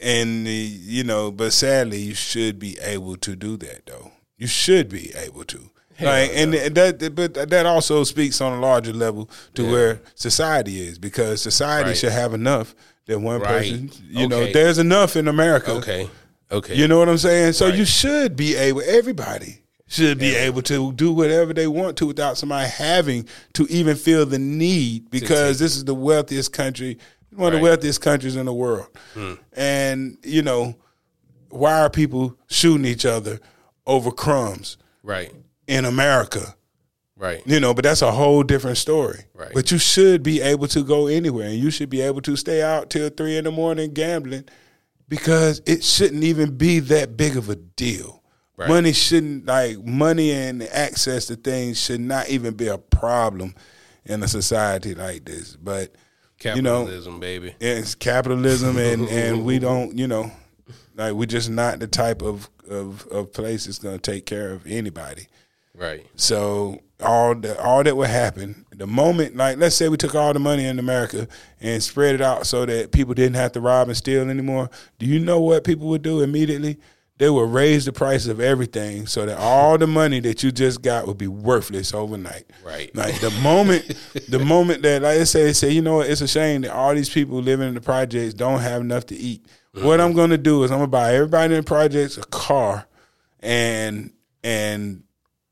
[0.00, 4.12] And the, you know, but sadly, you should be able to do that though.
[4.38, 5.70] You should be able to.
[6.00, 10.98] like, and that, but that also speaks on a larger level to where society is
[10.98, 11.96] because society Right.
[11.96, 12.74] should have enough
[13.06, 13.58] that one Right.
[13.70, 15.70] person, you know, there's enough in America.
[15.72, 16.10] Okay,
[16.50, 17.52] okay, You know what I'm saying?
[17.52, 17.78] So Right.
[17.78, 18.82] you should be able.
[18.84, 19.60] Everybody
[19.94, 24.26] should be able to do whatever they want to without somebody having to even feel
[24.26, 26.98] the need because this is the wealthiest country,
[27.34, 27.70] one of the Right.
[27.70, 28.88] wealthiest countries in the world.
[29.14, 29.34] Hmm.
[29.52, 30.74] And you know,
[31.50, 33.38] why are people shooting each other
[33.86, 35.32] over crumbs right,
[35.68, 36.56] in America?
[37.16, 39.24] right, You know, but that's a whole different story.
[39.34, 39.52] Right.
[39.54, 42.60] But you should be able to go anywhere, and you should be able to stay
[42.62, 44.44] out till three in the morning gambling,
[45.08, 48.22] because it shouldn't even be that big of a deal.
[48.56, 48.68] Right.
[48.68, 53.54] Money shouldn't like money and access to things should not even be a problem
[54.04, 55.56] in a society like this.
[55.56, 55.94] But
[56.42, 57.54] you know, capitalism, baby.
[57.58, 60.30] it's capitalism, and and we don't, you know,
[60.94, 64.52] like we're just not the type of of, of place that's going to take care
[64.52, 65.26] of anybody.
[65.76, 70.14] Right, So all that all that would happen the moment, like let's say we took
[70.14, 71.26] all the money in America
[71.60, 74.70] and spread it out so that people didn't have to rob and steal anymore.
[75.00, 76.78] Do you know what people would do immediately?
[77.18, 80.82] They will raise the price of everything so that all the money that you just
[80.82, 82.50] got would be worthless overnight.
[82.64, 82.94] Right.
[82.94, 83.94] Like the moment,
[84.28, 86.10] the moment that like I say, they say, you know what?
[86.10, 89.16] It's a shame that all these people living in the projects don't have enough to
[89.16, 89.46] eat.
[89.74, 90.16] What I'm mm-hmm.
[90.16, 92.86] going to do is I'm going to buy everybody in the projects a car,
[93.40, 94.12] and
[94.42, 95.02] and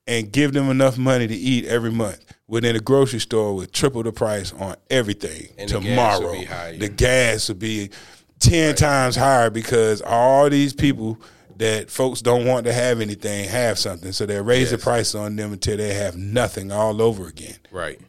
[0.06, 2.24] and give them enough money to eat every month.
[2.46, 6.32] Within a grocery store with triple the price on everything And the gas tomorrow.
[6.32, 6.78] will be.
[6.78, 7.90] The gas would be
[8.38, 11.18] ten times higher because all these people
[11.62, 15.36] that folks don't want to have anything have something, so they raise the price on
[15.36, 17.56] them until they have nothing all over again.
[17.70, 18.00] right.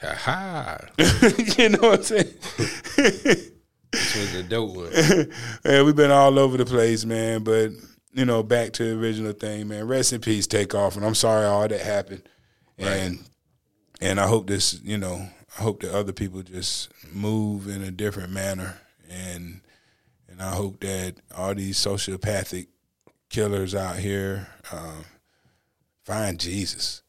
[0.00, 0.78] Ha ha.
[1.58, 2.34] you know what I'm saying?
[3.92, 4.92] This was a dope one.
[5.64, 7.42] yeah, we've been all over the place, man.
[7.42, 7.72] But
[8.12, 9.86] you know, back to the original thing, man.
[9.86, 10.96] Rest in peace, Takeoff.
[10.96, 12.22] And I'm sorry all that happened.
[12.78, 13.18] And
[14.00, 15.26] and I hope this, you know,
[15.58, 18.80] I hope that other people just move in a different manner.
[19.10, 19.60] And
[20.40, 22.68] and I hope that all these sociopathic
[23.28, 25.04] killers out here um,
[26.04, 27.02] find Jesus,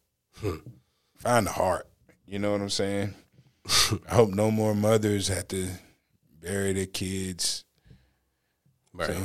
[1.18, 1.88] find the heart.
[2.28, 3.16] You know what I'm saying?
[4.10, 5.68] I hope no more mothers have to
[6.42, 7.64] bury their kids.
[8.94, 9.16] Right.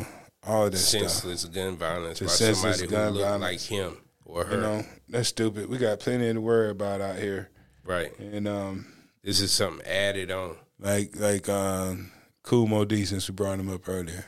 [0.47, 1.03] All of that stuff.
[1.11, 4.55] senseless gun violence by senseless somebody gun who looked like him or her.
[4.55, 5.69] You know, that's stupid.
[5.69, 7.51] We got plenty to worry about out here.
[7.85, 8.17] right.
[8.21, 8.87] And um,
[9.25, 10.57] This is something added on.
[10.79, 12.13] like like um,
[12.47, 14.25] Cool D, since we brought him up earlier.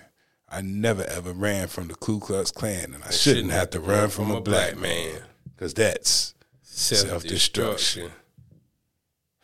[0.48, 4.10] I never ever ran from the Ku Klux Klan, and I shouldn't, have to run
[4.10, 5.20] from, a black man
[5.54, 8.10] because that's Self destruction.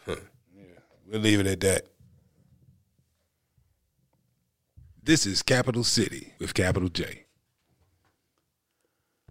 [0.06, 0.18] we'll
[1.20, 1.86] leave it at that.
[5.00, 7.23] This is Capital City with Capital J.